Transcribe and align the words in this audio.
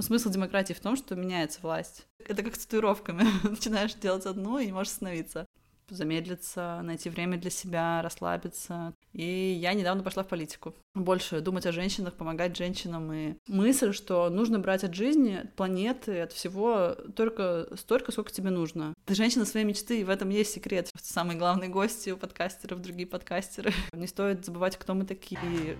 Смысл 0.00 0.30
демократии 0.30 0.74
в 0.74 0.80
том, 0.80 0.96
что 0.96 1.16
меняется 1.16 1.60
власть. 1.62 2.06
Это 2.26 2.42
как 2.42 2.54
с 2.54 2.64
татуировками. 2.66 3.24
Начинаешь 3.48 3.94
делать 3.94 4.26
одну 4.26 4.58
и 4.58 4.66
не 4.66 4.72
можешь 4.72 4.92
остановиться 4.92 5.46
замедлиться, 5.90 6.80
найти 6.82 7.08
время 7.10 7.38
для 7.38 7.50
себя, 7.50 8.02
расслабиться. 8.02 8.94
И 9.12 9.58
я 9.60 9.74
недавно 9.74 10.02
пошла 10.02 10.22
в 10.22 10.28
политику. 10.28 10.74
Больше 10.94 11.40
думать 11.40 11.66
о 11.66 11.72
женщинах, 11.72 12.14
помогать 12.14 12.56
женщинам. 12.56 13.12
И 13.12 13.34
мысль, 13.46 13.92
что 13.92 14.28
нужно 14.28 14.58
брать 14.58 14.84
от 14.84 14.94
жизни, 14.94 15.40
от 15.42 15.54
планеты, 15.54 16.20
от 16.20 16.32
всего 16.32 16.94
только 17.16 17.68
столько, 17.76 18.12
сколько 18.12 18.32
тебе 18.32 18.50
нужно. 18.50 18.94
Ты 19.06 19.14
женщина 19.14 19.44
своей 19.44 19.66
мечты, 19.66 20.00
и 20.00 20.04
в 20.04 20.10
этом 20.10 20.28
есть 20.28 20.52
секрет. 20.52 20.90
Самые 21.00 21.38
главные 21.38 21.70
гости 21.70 22.10
у 22.10 22.16
подкастеров, 22.16 22.80
другие 22.80 23.06
подкастеры. 23.06 23.72
Не 23.92 24.06
стоит 24.06 24.44
забывать, 24.44 24.76
кто 24.76 24.94
мы 24.94 25.04
такие. 25.04 25.78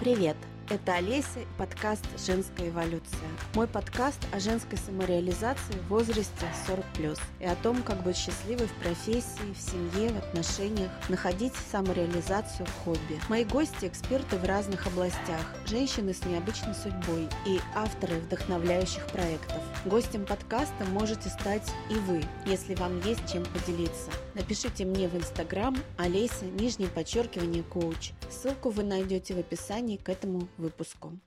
Привет! 0.00 0.36
Это 0.70 0.96
Олеся 0.96 1.40
и 1.40 1.46
подкаст 1.56 2.04
«Женская 2.26 2.68
эволюция». 2.68 3.26
Мой 3.54 3.66
подкаст 3.66 4.18
о 4.32 4.38
женской 4.38 4.76
самореализации 4.76 5.72
в 5.72 5.88
возрасте 5.88 6.44
40+, 6.68 7.18
и 7.40 7.46
о 7.46 7.56
том, 7.56 7.82
как 7.82 8.02
быть 8.02 8.18
счастливой 8.18 8.66
в 8.66 8.74
профессии, 8.74 9.54
в 9.54 9.58
семье, 9.58 10.10
в 10.10 10.18
отношениях, 10.18 10.90
находить 11.08 11.54
самореализацию 11.70 12.66
в 12.66 12.84
хобби. 12.84 13.18
Мои 13.30 13.46
гости– 13.46 13.76
эксперты 13.86 14.36
в 14.36 14.44
разных 14.44 14.86
областях, 14.86 15.40
женщины 15.64 16.12
с 16.12 16.22
необычной 16.26 16.74
судьбой 16.74 17.28
и 17.46 17.60
авторы 17.74 18.16
вдохновляющих 18.16 19.06
проектов. 19.06 19.62
Гостем 19.86 20.26
подкаста 20.26 20.84
можете 20.92 21.30
стать 21.30 21.66
и 21.88 21.94
вы, 21.94 22.22
если 22.44 22.74
вам 22.74 23.00
есть 23.06 23.26
чем 23.32 23.42
поделиться. 23.46 24.10
Напишите 24.34 24.84
мне 24.84 25.08
в 25.08 25.16
Инстаграм 25.16 25.74
Олеся, 25.96 26.44
нижнее 26.44 26.90
подчеркивание, 26.90 27.62
коуч. 27.62 28.12
Ссылку 28.30 28.68
вы 28.68 28.82
найдете 28.82 29.34
в 29.34 29.38
описании 29.38 29.96
к 29.96 30.10
этому 30.10 30.46
выпуску. 30.58 31.18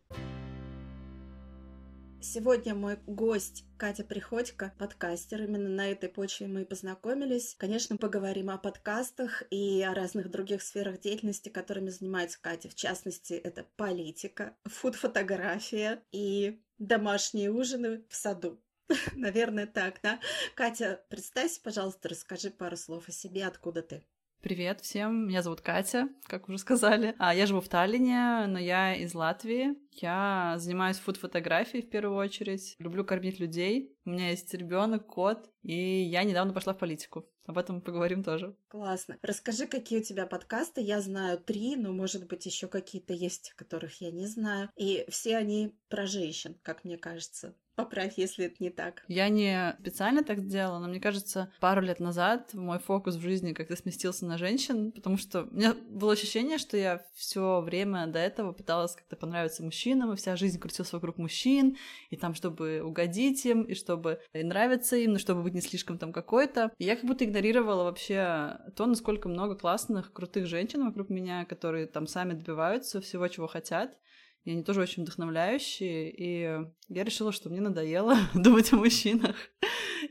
Сегодня 2.24 2.76
мой 2.76 3.00
гость 3.08 3.66
Катя 3.78 4.04
Приходько, 4.04 4.76
подкастер. 4.78 5.42
Именно 5.42 5.70
на 5.70 5.90
этой 5.90 6.08
почве 6.08 6.46
мы 6.46 6.62
и 6.62 6.66
познакомились. 6.66 7.56
Конечно, 7.58 7.98
поговорим 7.98 8.52
о 8.52 8.60
подкастах 8.60 9.42
и 9.50 9.82
о 9.82 9.96
разных 9.96 10.30
других 10.30 10.62
сферах 10.62 11.00
деятельности, 11.00 11.50
которыми 11.50 11.90
занимается 11.90 12.40
Катя. 12.40 12.70
В 12.70 12.76
частности, 12.76 13.34
это 13.34 13.66
политика, 13.76 14.56
фуд-фотография 14.66 16.04
и 16.12 16.62
домашние 16.78 17.50
ужины 17.50 18.04
в 18.08 18.16
саду. 18.16 18.62
Наверное, 19.16 19.66
так, 19.66 20.00
да? 20.04 20.20
Катя, 20.54 21.04
представься, 21.10 21.60
пожалуйста, 21.64 22.10
расскажи 22.10 22.52
пару 22.52 22.78
слов 22.78 23.10
о 23.10 23.12
себе, 23.12 23.48
откуда 23.48 23.82
ты. 23.82 24.04
Привет 24.42 24.82
всем, 24.82 25.28
меня 25.28 25.44
зовут 25.44 25.62
Катя, 25.62 26.10
как 26.26 26.50
уже 26.50 26.58
сказали. 26.58 27.14
А, 27.20 27.36
я 27.36 27.46
живу 27.46 27.62
в 27.62 27.70
Таллине, 27.70 28.48
но 28.48 28.58
я 28.58 28.96
из 28.96 29.14
Латвии. 29.14 29.76
Я 29.92 30.56
занимаюсь 30.58 30.98
фуд-фотографией 30.98 31.84
в 31.84 31.90
первую 31.92 32.18
очередь. 32.18 32.76
Люблю 32.80 33.06
кормить 33.06 33.40
людей. 33.40 33.96
У 34.04 34.10
меня 34.10 34.32
есть 34.32 34.52
ребенок, 34.56 35.06
кот, 35.06 35.48
и 35.62 35.76
я 35.76 36.24
недавно 36.24 36.54
пошла 36.54 36.74
в 36.74 36.80
политику. 36.80 37.30
Об 37.46 37.60
этом 37.60 37.82
поговорим 37.82 38.24
тоже. 38.24 38.56
Классно. 38.68 39.20
Расскажи, 39.22 39.68
какие 39.68 40.00
у 40.00 40.04
тебя 40.04 40.26
подкасты. 40.26 40.82
Я 40.82 41.02
знаю 41.02 41.38
три, 41.38 41.76
но, 41.76 41.92
может 41.92 42.28
быть, 42.28 42.48
еще 42.48 42.68
какие-то 42.68 43.14
есть, 43.14 43.54
которых 43.56 44.02
я 44.02 44.10
не 44.10 44.26
знаю. 44.26 44.70
И 44.76 45.06
все 45.08 45.38
они 45.38 45.76
про 45.88 46.08
женщин, 46.08 46.58
как 46.64 46.84
мне 46.84 46.98
кажется. 46.98 47.56
Поправь, 47.84 48.14
если 48.18 48.46
это 48.46 48.56
не 48.60 48.70
так. 48.70 49.04
Я 49.08 49.30
не 49.30 49.76
специально 49.80 50.24
так 50.24 50.40
сделала, 50.40 50.80
но 50.80 50.88
мне 50.88 51.00
кажется, 51.00 51.52
пару 51.60 51.82
лет 51.82 52.00
назад 52.00 52.54
мой 52.54 52.80
фокус 52.80 53.16
в 53.16 53.22
жизни 53.22 53.54
как-то 53.54 53.76
сместился 53.76 54.26
на 54.26 54.38
женщин, 54.38 54.92
потому 54.92 55.18
что 55.18 55.44
у 55.44 55.56
меня 55.56 55.74
было 55.90 56.14
ощущение, 56.14 56.58
что 56.58 56.78
я 56.78 57.06
все 57.16 57.62
время 57.62 58.08
до 58.08 58.20
этого 58.20 58.52
пыталась 58.52 58.96
как-то 58.96 59.16
понравиться 59.16 59.64
мужчинам, 59.64 60.14
и 60.14 60.16
вся 60.16 60.36
жизнь 60.36 60.60
крутилась 60.60 60.94
вокруг 60.94 61.18
мужчин, 61.18 61.78
и 62.10 62.18
там, 62.18 62.34
чтобы 62.36 62.82
угодить 62.82 63.46
им, 63.46 63.64
и 63.64 63.74
чтобы 63.74 64.20
нравиться 64.34 64.96
им, 64.96 65.14
но 65.14 65.20
чтобы 65.20 65.44
быть 65.44 65.54
не 65.54 65.62
слишком 65.62 65.98
там 65.98 66.14
какой-то. 66.14 66.72
И 66.78 66.86
я 66.86 66.96
как 66.96 67.06
будто 67.06 67.26
игнорировала 67.26 67.84
вообще 67.84 68.58
то, 68.76 68.86
насколько 68.86 69.30
много 69.30 69.56
классных, 69.56 70.14
крутых 70.14 70.46
женщин 70.48 70.86
вокруг 70.86 71.10
меня, 71.10 71.46
которые 71.46 71.88
там 71.88 72.08
сами 72.08 72.34
добиваются 72.34 73.02
всего, 73.02 73.28
чего 73.28 73.48
хотят 73.48 73.98
и 74.44 74.52
они 74.52 74.64
тоже 74.64 74.82
очень 74.82 75.04
вдохновляющие, 75.04 76.12
и 76.12 76.66
я 76.88 77.04
решила, 77.04 77.32
что 77.32 77.50
мне 77.50 77.62
надоело 77.62 78.16
думать 78.34 78.74
о 78.74 78.78
мужчинах, 78.78 79.36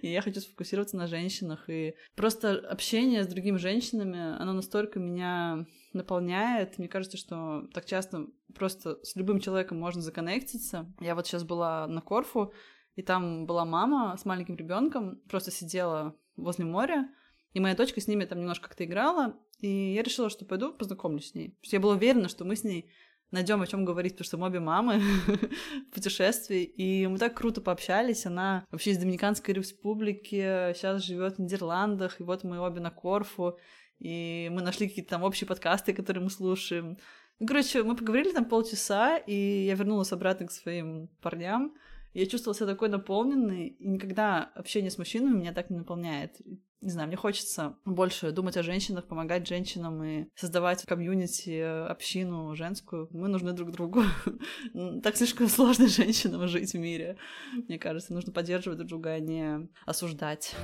и 0.03 0.09
я 0.09 0.23
хочу 0.23 0.41
сфокусироваться 0.41 0.97
на 0.97 1.07
женщинах, 1.07 1.69
и 1.69 1.95
просто 2.15 2.53
общение 2.59 3.25
с 3.25 3.29
другими 3.29 3.57
женщинами, 3.57 4.41
оно 4.41 4.53
настолько 4.53 5.01
меня 5.01 5.67
наполняет, 5.93 6.79
мне 6.79 6.89
кажется, 6.89 7.17
что 7.17 7.67
так 7.75 7.85
часто 7.87 8.27
просто 8.55 8.99
с 9.03 9.17
любым 9.17 9.41
человеком 9.41 9.79
можно 9.79 10.03
законнектиться. 10.03 10.93
Я 11.01 11.15
вот 11.15 11.27
сейчас 11.27 11.43
была 11.43 11.87
на 11.89 12.01
Корфу, 12.01 12.53
и 12.95 13.03
там 13.03 13.47
была 13.47 13.65
мама 13.65 14.17
с 14.17 14.25
маленьким 14.25 14.57
ребенком, 14.57 15.21
просто 15.29 15.51
сидела 15.51 16.17
возле 16.37 16.65
моря, 16.65 17.09
и 17.53 17.61
моя 17.61 17.75
дочка 17.75 18.01
с 18.01 18.07
ними 18.07 18.25
там 18.25 18.39
немножко 18.39 18.69
как-то 18.69 18.85
играла, 18.85 19.37
и 19.59 19.95
я 19.95 20.03
решила, 20.03 20.31
что 20.31 20.45
пойду 20.45 20.73
познакомлюсь 20.73 21.31
с 21.31 21.35
ней. 21.35 21.59
Я 21.63 21.81
была 21.81 21.95
уверена, 21.95 22.29
что 22.29 22.45
мы 22.45 22.55
с 22.55 22.63
ней 22.65 22.91
найдем 23.31 23.63
о 23.63 23.67
чем 23.67 23.85
говорить, 23.85 24.13
потому 24.13 24.25
что 24.25 24.39
мы 24.39 24.47
обе 24.47 24.61
мамы 24.61 24.99
в 25.91 25.95
путешествии, 25.95 26.63
и 26.63 27.07
мы 27.07 27.19
так 27.19 27.35
круто 27.35 27.61
пообщались. 27.61 28.27
Она 28.27 28.65
вообще 28.71 28.91
из 28.91 28.99
Доминиканской 28.99 29.55
республики, 29.55 30.73
сейчас 30.75 31.03
живет 31.03 31.37
в 31.37 31.39
Нидерландах, 31.41 32.21
и 32.21 32.25
вот 32.25 32.45
мы 32.45 32.59
обе 32.61 32.81
на 32.81 32.91
Корфу, 32.91 33.59
и 33.99 34.49
мы 34.53 34.63
нашли 34.63 34.89
какие-то 34.89 35.11
там 35.11 35.23
общие 35.23 35.47
подкасты, 35.47 35.93
которые 35.93 36.25
мы 36.25 36.31
слушаем. 36.31 36.99
Короче, 37.47 37.83
мы 37.83 37.97
поговорили 37.97 38.33
там 38.33 38.45
полчаса, 38.45 39.17
и 39.17 39.65
я 39.67 39.75
вернулась 39.75 40.13
обратно 40.13 40.47
к 40.47 40.53
своим 40.53 41.09
парням. 41.23 41.75
Я 42.13 42.27
чувствовала 42.27 42.57
себя 42.57 42.67
такой 42.67 42.89
наполненной, 42.89 43.69
и 43.69 43.89
никогда 43.89 44.45
общение 44.55 44.91
с 44.91 44.99
мужчинами 44.99 45.39
меня 45.39 45.53
так 45.53 45.71
не 45.71 45.79
наполняет 45.79 46.41
не 46.81 46.91
знаю, 46.91 47.09
мне 47.09 47.17
хочется 47.17 47.77
больше 47.85 48.33
думать 48.33 48.57
о 48.57 48.63
женщинах, 48.63 49.07
помогать 49.07 49.47
женщинам 49.47 50.03
и 50.03 50.29
создавать 50.35 50.85
комьюнити, 50.85 51.61
общину 51.61 52.55
женскую. 52.55 53.09
Мы 53.13 53.29
нужны 53.29 53.53
друг 53.53 53.71
другу. 53.71 54.03
Так 55.03 55.17
слишком 55.17 55.49
сложно 55.49 55.89
женщинам 55.89 56.47
жить 56.49 56.73
в 56.73 56.79
мире. 56.79 57.17
Мне 57.53 57.79
кажется, 57.79 58.15
нужно 58.15 58.33
поддерживать 58.33 58.79
друг 58.79 58.89
друга, 58.89 59.11
а 59.11 59.21
не 59.21 59.69
осуждать. 59.85 60.55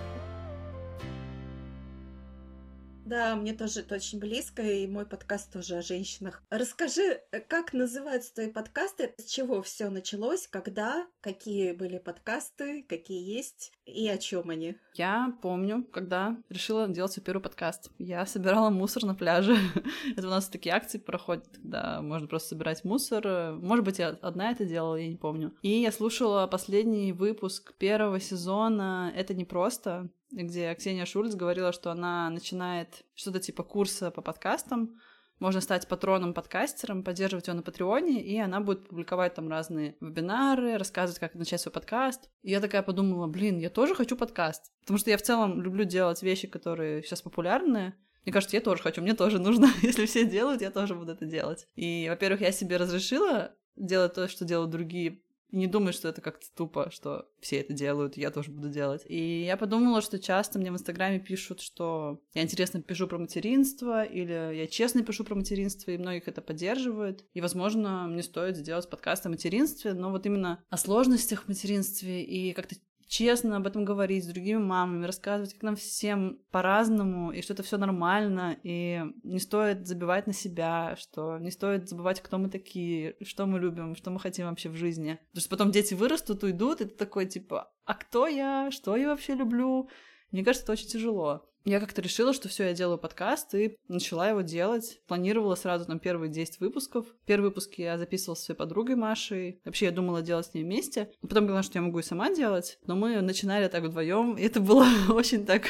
Да, 3.07 3.37
мне 3.37 3.53
тоже 3.53 3.81
это 3.81 3.95
очень 3.95 4.19
близко, 4.19 4.63
и 4.63 4.85
мой 4.89 5.07
подкаст 5.07 5.53
тоже 5.53 5.77
о 5.77 5.83
женщинах. 5.83 6.43
Расскажи, 6.51 7.21
э, 7.31 7.39
как 7.39 7.73
называются 7.73 8.35
твои 8.35 8.51
подкасты, 8.51 9.15
с 9.17 9.27
чего 9.27 9.63
все 9.63 9.91
началось, 9.91 10.49
когда, 10.49 11.07
какие 11.21 11.71
были 11.71 11.99
подкасты, 11.99 12.83
какие 12.89 13.23
есть 13.23 13.71
и 13.85 14.09
о 14.09 14.19
чем 14.19 14.51
они? 14.51 14.75
Я 14.97 15.37
помню, 15.41 15.85
когда 15.93 16.37
решила 16.49 16.89
делать 16.89 17.13
свой 17.13 17.23
первый 17.23 17.43
подкаст. 17.43 17.93
Я 17.99 18.27
собирала 18.27 18.71
мусор 18.71 19.05
на 19.05 19.15
пляже. 19.15 19.57
это 20.17 20.27
у 20.27 20.31
нас 20.31 20.49
такие 20.49 20.75
акции 20.75 20.99
проходят, 20.99 21.47
когда 21.47 22.03
можно 22.03 22.27
просто 22.27 22.49
собирать 22.49 22.83
мусор. 22.83 23.55
Может 23.55 23.85
быть, 23.85 24.01
я 24.01 24.09
одна 24.21 24.51
это 24.51 24.65
делала, 24.65 24.97
я 24.97 25.07
не 25.07 25.17
помню. 25.17 25.55
И 25.63 25.81
я 25.81 25.93
слушала 25.93 26.49
последний 26.49 27.13
выпуск 27.13 27.73
первого 27.75 28.19
сезона 28.19 29.13
«Это 29.15 29.33
не 29.33 29.45
просто», 29.45 30.11
где 30.43 30.75
Ксения 30.75 31.07
Шульц 31.07 31.35
говорила, 31.35 31.73
что 31.73 31.91
она 31.91 32.29
начинает 32.31 33.05
что-то 33.15 33.41
типа 33.41 33.63
курса 33.63 34.11
по 34.11 34.21
подкастам, 34.21 34.99
можно 35.39 35.61
стать 35.61 35.87
патроном-подкастером, 35.87 37.03
поддерживать 37.03 37.47
его 37.47 37.57
на 37.57 37.63
Патреоне, 37.63 38.23
и 38.23 38.39
она 38.39 38.61
будет 38.61 38.89
публиковать 38.89 39.35
там 39.35 39.51
разные 39.51 39.97
вебинары, 40.01 40.79
рассказывать, 40.79 41.19
как 41.19 41.35
начать 41.35 41.61
свой 41.61 41.73
подкаст. 41.73 42.31
И 42.43 42.51
я 42.51 42.61
такая 42.61 42.83
подумала, 42.83 43.27
блин, 43.27 43.59
я 43.59 43.69
тоже 43.69 43.95
хочу 43.95 44.17
подкаст. 44.17 44.73
Потому 44.81 44.99
что 44.99 45.11
я 45.11 45.19
в 45.19 45.23
целом 45.23 45.61
люблю 45.61 45.85
делать 45.85 46.23
вещи, 46.23 46.49
которые 46.49 47.03
сейчас 47.03 47.21
популярны. 47.21 47.95
Мне 48.25 48.33
кажется, 48.33 48.57
я 48.57 48.63
тоже 48.63 48.83
хочу, 48.83 49.03
мне 49.03 49.15
тоже 49.15 49.39
нужно. 49.39 49.69
Если 49.83 50.07
все 50.07 50.25
делают, 50.25 50.63
я 50.63 50.71
тоже 50.71 50.95
буду 50.95 51.13
это 51.13 51.27
делать. 51.27 51.69
И, 51.75 52.07
во-первых, 52.09 52.41
я 52.41 52.51
себе 52.51 52.79
разрешила 52.79 53.55
делать 53.77 54.15
то, 54.15 54.29
что 54.29 54.47
делают 54.47 54.71
другие 54.71 55.21
и 55.51 55.57
не 55.57 55.67
думай, 55.67 55.93
что 55.93 56.09
это 56.09 56.21
как-то 56.21 56.47
тупо, 56.55 56.91
что 56.91 57.29
все 57.41 57.61
это 57.61 57.73
делают, 57.73 58.17
я 58.17 58.31
тоже 58.31 58.51
буду 58.51 58.69
делать. 58.69 59.03
И 59.07 59.45
я 59.45 59.57
подумала, 59.57 60.01
что 60.01 60.19
часто 60.19 60.59
мне 60.59 60.73
в 60.73 60.75
Инстаграме 60.75 61.21
пишут, 61.21 61.61
что 61.61 62.21
я 62.35 62.43
интересно 62.43 62.83
пишу 62.83 63.07
про 63.07 63.19
материнство, 63.19 64.05
или 64.05 64.57
я 64.57 64.67
честно 64.67 65.03
пишу 65.03 65.25
про 65.25 65.35
материнство, 65.35 65.91
и 65.91 65.99
многих 65.99 66.29
это 66.29 66.41
поддерживают. 66.41 67.25
И, 67.35 67.41
возможно, 67.41 68.07
мне 68.09 68.23
стоит 68.23 68.57
сделать 68.57 68.91
подкаст 68.91 69.27
о 69.27 69.31
материнстве, 69.31 69.95
но 69.95 70.11
вот 70.11 70.27
именно 70.27 70.65
о 70.69 70.77
сложностях 70.77 71.45
в 71.45 71.49
материнстве 71.49 72.25
и 72.25 72.53
как-то 72.53 72.77
честно 73.07 73.57
об 73.57 73.67
этом 73.67 73.85
говорить 73.85 74.25
с 74.25 74.29
другими 74.29 74.59
мамами, 74.59 75.07
рассказывать, 75.07 75.55
как 75.55 75.63
нам 75.63 75.77
всем 75.77 76.41
по-разному, 76.51 77.33
и 77.33 77.43
что 77.43 77.53
это 77.53 77.63
все 77.63 77.79
нормально, 77.79 78.57
и 78.63 79.03
не 79.23 79.39
стоит 79.39 79.87
забивать 79.87 80.27
на 80.27 80.33
себя, 80.33 80.97
что 80.99 81.39
не 81.39 81.51
стоит 81.51 81.89
забывать, 81.89 82.21
кто 82.21 82.39
мы 82.39 82.49
такие, 82.49 83.17
что 83.23 83.47
мы 83.47 83.59
любим, 83.59 83.95
что 83.97 84.11
мы 84.11 84.21
хотим 84.21 84.47
вообще 84.47 84.69
в 84.69 84.77
жизни. 84.77 85.19
Потому 85.29 85.41
что 85.41 85.51
потом 85.51 85.71
дети 85.71 85.95
вырастут, 85.95 86.43
уйдут, 86.43 86.81
и 86.81 86.85
ты 86.85 86.95
такой, 86.95 87.27
типа, 87.27 87.73
а 87.85 87.95
кто 87.95 88.27
я, 88.27 88.71
что 88.71 88.97
я 88.97 89.09
вообще 89.09 89.35
люблю? 89.35 89.89
Мне 90.33 90.45
кажется, 90.45 90.65
это 90.65 90.73
очень 90.73 90.89
тяжело. 90.89 91.49
Я 91.67 91.81
как-то 91.81 92.01
решила, 92.01 92.33
что 92.33 92.49
все, 92.49 92.69
я 92.69 92.75
делаю 92.75 92.97
подкаст, 92.97 93.53
и 93.55 93.77
начала 93.89 94.29
его 94.29 94.43
делать. 94.43 95.01
Планировала 95.09 95.57
сразу 95.57 95.85
там 95.85 95.99
первые 95.99 96.31
10 96.31 96.61
выпусков. 96.61 97.07
Первый 97.27 97.47
выпуск 97.47 97.75
я 97.75 97.99
записывала 97.99 98.37
с 98.37 98.45
своей 98.45 98.57
подругой 98.57 98.95
Машей. 98.95 99.61
Вообще, 99.65 99.87
я 99.87 99.91
думала 99.91 100.23
делать 100.23 100.47
с 100.47 100.55
ней 100.55 100.63
вместе. 100.63 101.11
Потом 101.23 101.47
поняла, 101.47 101.65
что 101.65 101.79
я 101.79 101.83
могу 101.83 101.99
и 101.99 102.05
сама 102.05 102.33
делать. 102.33 102.79
Но 102.87 102.95
мы 102.95 103.21
начинали 103.21 103.67
так 103.67 103.83
вдвоем, 103.83 104.35
и 104.35 104.43
это 104.43 104.61
было 104.61 104.87
очень 105.09 105.45
так 105.45 105.69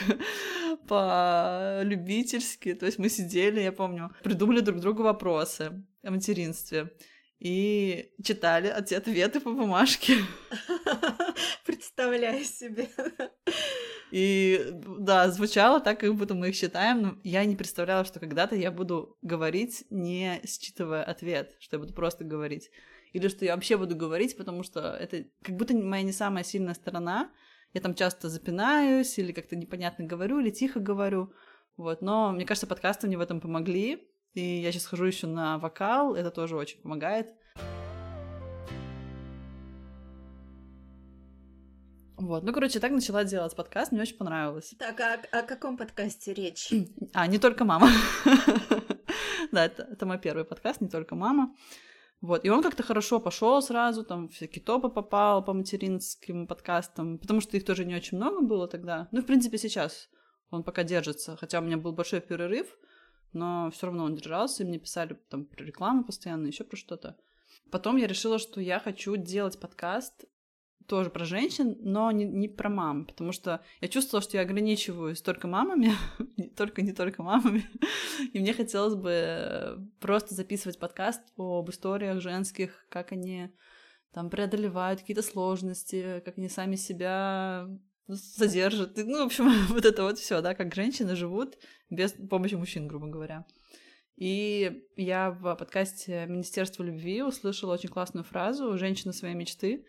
по-любительски. 0.86 2.74
То 2.74 2.84
есть 2.84 2.98
мы 2.98 3.08
сидели, 3.08 3.60
я 3.60 3.72
помню, 3.72 4.12
придумали 4.22 4.60
друг 4.60 4.80
другу 4.80 5.02
вопросы 5.02 5.82
о 6.02 6.10
материнстве 6.10 6.92
и 7.38 8.12
читали 8.22 8.68
ответы 8.68 9.40
по 9.40 9.50
бумажке. 9.50 10.16
Представляю 11.64 12.44
себе. 12.44 12.90
И 14.16 14.70
да, 14.72 15.30
звучало 15.30 15.78
так, 15.78 16.00
как 16.00 16.14
будто 16.14 16.34
мы 16.34 16.48
их 16.48 16.56
читаем, 16.56 17.02
но 17.02 17.18
я 17.22 17.44
не 17.44 17.54
представляла, 17.54 18.02
что 18.06 18.18
когда-то 18.18 18.56
я 18.56 18.70
буду 18.70 19.18
говорить, 19.20 19.84
не 19.90 20.40
считывая 20.46 21.04
ответ, 21.04 21.54
что 21.58 21.76
я 21.76 21.80
буду 21.80 21.92
просто 21.92 22.24
говорить. 22.24 22.70
Или 23.12 23.28
что 23.28 23.44
я 23.44 23.54
вообще 23.54 23.76
буду 23.76 23.94
говорить, 23.94 24.34
потому 24.38 24.62
что 24.62 24.96
это 24.98 25.26
как 25.42 25.56
будто 25.56 25.76
моя 25.76 26.02
не 26.02 26.12
самая 26.12 26.44
сильная 26.44 26.72
сторона. 26.72 27.30
Я 27.74 27.82
там 27.82 27.94
часто 27.94 28.30
запинаюсь, 28.30 29.18
или 29.18 29.32
как-то 29.32 29.54
непонятно 29.54 30.06
говорю, 30.06 30.40
или 30.40 30.48
тихо 30.48 30.80
говорю. 30.80 31.30
Вот. 31.76 32.00
Но 32.00 32.32
мне 32.32 32.46
кажется, 32.46 32.66
подкасты 32.66 33.08
мне 33.08 33.18
в 33.18 33.20
этом 33.20 33.42
помогли. 33.42 34.08
И 34.32 34.40
я 34.40 34.72
сейчас 34.72 34.86
хожу 34.86 35.04
еще 35.04 35.26
на 35.26 35.58
вокал, 35.58 36.14
это 36.14 36.30
тоже 36.30 36.56
очень 36.56 36.80
помогает. 36.80 37.34
Вот, 42.26 42.42
ну, 42.42 42.52
короче, 42.52 42.80
так 42.80 42.90
начала 42.90 43.22
делать 43.22 43.54
подкаст, 43.54 43.92
мне 43.92 44.02
очень 44.02 44.16
понравилось. 44.16 44.74
Так, 44.80 44.98
а 45.00 45.20
о 45.30 45.42
каком 45.42 45.76
подкасте 45.76 46.34
речь? 46.34 46.72
А, 47.14 47.28
не 47.28 47.38
только 47.38 47.64
мама. 47.64 47.88
Да, 49.52 49.64
это, 49.64 49.84
это 49.84 50.06
мой 50.06 50.18
первый 50.18 50.44
подкаст, 50.44 50.80
не 50.80 50.88
только 50.88 51.14
мама. 51.14 51.54
Вот, 52.20 52.44
и 52.44 52.50
он 52.50 52.62
как-то 52.62 52.82
хорошо 52.82 53.20
пошел 53.20 53.62
сразу, 53.62 54.02
там 54.02 54.28
всякие 54.28 54.62
топы 54.64 54.88
попал 54.88 55.44
по 55.44 55.52
материнским 55.52 56.48
подкастам, 56.48 57.18
потому 57.18 57.40
что 57.40 57.56
их 57.56 57.64
тоже 57.64 57.84
не 57.84 57.94
очень 57.94 58.16
много 58.16 58.40
было 58.40 58.66
тогда. 58.66 59.06
Ну, 59.12 59.22
в 59.22 59.24
принципе, 59.24 59.56
сейчас 59.56 60.08
он 60.50 60.64
пока 60.64 60.82
держится, 60.82 61.36
хотя 61.36 61.60
у 61.60 61.62
меня 61.62 61.76
был 61.76 61.92
большой 61.92 62.20
перерыв, 62.20 62.66
но 63.32 63.70
все 63.70 63.86
равно 63.86 64.02
он 64.02 64.16
держался, 64.16 64.64
и 64.64 64.66
мне 64.66 64.80
писали 64.80 65.16
там 65.30 65.44
про 65.44 65.64
рекламу 65.64 66.02
постоянно, 66.02 66.48
еще 66.48 66.64
про 66.64 66.76
что-то. 66.76 67.16
Потом 67.70 67.96
я 67.96 68.08
решила, 68.08 68.40
что 68.40 68.60
я 68.60 68.80
хочу 68.80 69.14
делать 69.16 69.60
подкаст 69.60 70.24
тоже 70.86 71.10
про 71.10 71.24
женщин, 71.24 71.76
но 71.80 72.10
не, 72.10 72.24
не 72.24 72.48
про 72.48 72.68
мам, 72.68 73.06
потому 73.06 73.32
что 73.32 73.62
я 73.80 73.88
чувствовала, 73.88 74.22
что 74.22 74.36
я 74.36 74.42
ограничиваюсь 74.42 75.20
только 75.20 75.48
мамами, 75.48 75.92
только 76.56 76.82
не 76.82 76.92
только 76.92 77.22
мамами, 77.22 77.64
и 78.32 78.38
мне 78.38 78.52
хотелось 78.52 78.94
бы 78.94 79.88
просто 80.00 80.34
записывать 80.34 80.78
подкаст 80.78 81.22
об 81.36 81.68
историях 81.70 82.20
женских, 82.20 82.86
как 82.88 83.12
они 83.12 83.50
там 84.12 84.30
преодолевают 84.30 85.00
какие-то 85.00 85.22
сложности, 85.22 86.22
как 86.24 86.38
они 86.38 86.48
сами 86.48 86.76
себя 86.76 87.68
содержат, 88.14 88.96
ну, 88.96 89.22
в 89.22 89.26
общем, 89.26 89.50
вот 89.68 89.84
это 89.84 90.02
вот 90.02 90.18
все, 90.18 90.40
да, 90.40 90.54
как 90.54 90.74
женщины 90.74 91.16
живут 91.16 91.58
без 91.90 92.12
помощи 92.12 92.54
мужчин, 92.54 92.88
грубо 92.88 93.08
говоря. 93.08 93.44
И 94.16 94.84
я 94.96 95.30
в 95.30 95.54
подкасте 95.56 96.24
Министерства 96.26 96.82
любви 96.82 97.22
услышала 97.22 97.74
очень 97.74 97.90
классную 97.90 98.24
фразу 98.24 98.78
«Женщина 98.78 99.12
своей 99.12 99.34
мечты», 99.34 99.84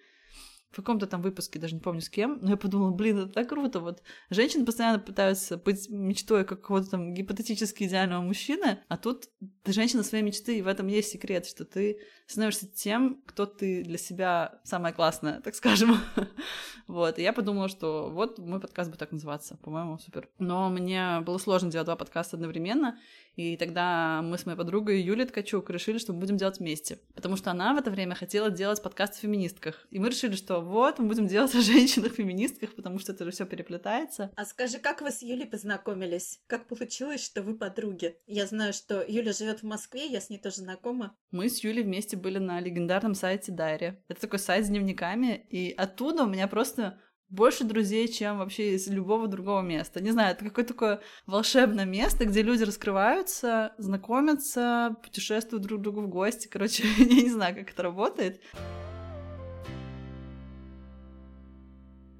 каком-то 0.83 1.07
там 1.07 1.21
выпуске, 1.21 1.59
даже 1.59 1.75
не 1.75 1.81
помню 1.81 2.01
с 2.01 2.09
кем, 2.09 2.39
но 2.41 2.51
я 2.51 2.57
подумала, 2.57 2.91
блин, 2.91 3.19
это 3.19 3.33
так 3.33 3.49
круто, 3.49 3.79
вот 3.79 4.01
женщины 4.29 4.65
постоянно 4.65 4.99
пытаются 4.99 5.57
быть 5.57 5.89
мечтой 5.89 6.45
какого-то 6.45 6.91
там 6.91 7.13
гипотетически 7.13 7.83
идеального 7.83 8.21
мужчины, 8.21 8.79
а 8.87 8.97
тут 8.97 9.29
ты 9.63 9.73
женщина 9.73 10.03
своей 10.03 10.23
мечты, 10.23 10.57
и 10.57 10.61
в 10.61 10.67
этом 10.67 10.87
есть 10.87 11.11
секрет, 11.11 11.45
что 11.45 11.65
ты 11.65 11.99
становишься 12.27 12.67
тем, 12.67 13.21
кто 13.25 13.45
ты 13.45 13.83
для 13.83 13.97
себя 13.97 14.59
самая 14.63 14.93
классная, 14.93 15.41
так 15.41 15.55
скажем. 15.55 15.97
вот, 16.87 17.17
и 17.19 17.21
я 17.21 17.33
подумала, 17.33 17.69
что 17.69 18.09
вот 18.09 18.37
мой 18.37 18.59
подкаст 18.59 18.89
будет 18.89 18.99
так 18.99 19.11
называться, 19.11 19.57
по-моему, 19.57 19.97
супер. 19.97 20.29
Но 20.37 20.69
мне 20.69 21.21
было 21.21 21.37
сложно 21.37 21.71
делать 21.71 21.85
два 21.85 21.95
подкаста 21.95 22.35
одновременно, 22.35 22.99
и 23.37 23.55
тогда 23.55 24.21
мы 24.23 24.37
с 24.37 24.47
моей 24.47 24.57
подругой 24.57 24.99
Юлией 24.99 25.27
Ткачук 25.27 25.69
решили, 25.69 25.99
что 25.99 26.11
мы 26.11 26.19
будем 26.19 26.37
делать 26.37 26.57
вместе. 26.57 26.99
Потому 27.13 27.37
что 27.37 27.51
она 27.51 27.75
в 27.75 27.77
это 27.77 27.91
время 27.91 28.15
хотела 28.15 28.49
делать 28.49 28.81
подкаст 28.81 29.13
о 29.13 29.19
феминистках. 29.19 29.85
И 29.91 29.99
мы 29.99 30.09
решили, 30.09 30.35
что 30.35 30.59
вот, 30.59 30.97
мы 30.97 31.05
будем 31.05 31.27
делать 31.27 31.53
о 31.53 31.61
женщинах-феминистках, 31.61 32.73
потому 32.73 32.97
что 32.97 33.11
это 33.11 33.25
же 33.25 33.31
все 33.31 33.45
переплетается. 33.45 34.31
А 34.35 34.43
скажи, 34.43 34.79
как 34.79 35.01
вы 35.01 35.11
с 35.11 35.21
Юлей 35.21 35.45
познакомились? 35.45 36.41
Как 36.47 36.67
получилось, 36.67 37.23
что 37.23 37.43
вы 37.43 37.55
подруги? 37.55 38.17
Я 38.25 38.47
знаю, 38.47 38.73
что 38.73 39.05
Юля 39.07 39.33
живет 39.33 39.59
в 39.59 39.67
Москве, 39.67 40.07
я 40.07 40.19
с 40.19 40.31
ней 40.31 40.39
тоже 40.39 40.57
знакома. 40.57 41.15
Мы 41.29 41.47
с 41.47 41.63
Юлей 41.63 41.83
вместе 41.83 42.17
были 42.17 42.39
на 42.39 42.59
легендарном 42.59 43.13
сайте 43.13 43.51
Дайри. 43.51 43.99
Это 44.07 44.19
такой 44.19 44.39
сайт 44.39 44.65
с 44.65 44.69
дневниками, 44.69 45.45
и 45.51 45.71
оттуда 45.77 46.23
у 46.23 46.27
меня 46.27 46.47
просто 46.47 46.99
больше 47.29 47.63
друзей, 47.63 48.07
чем 48.07 48.37
вообще 48.37 48.75
из 48.75 48.87
любого 48.87 49.27
другого 49.27 49.61
места. 49.61 50.01
Не 50.01 50.11
знаю, 50.11 50.33
это 50.33 50.45
какое-то 50.45 50.73
такое 50.73 51.01
волшебное 51.25 51.85
место, 51.85 52.25
где 52.25 52.41
люди 52.41 52.63
раскрываются, 52.63 53.73
знакомятся, 53.77 54.95
путешествуют 55.03 55.63
друг 55.63 55.81
к 55.81 55.83
другу 55.83 56.01
в 56.01 56.07
гости. 56.07 56.47
Короче, 56.47 56.83
я 56.97 57.05
не 57.05 57.29
знаю, 57.29 57.55
как 57.55 57.71
это 57.71 57.83
работает. 57.83 58.41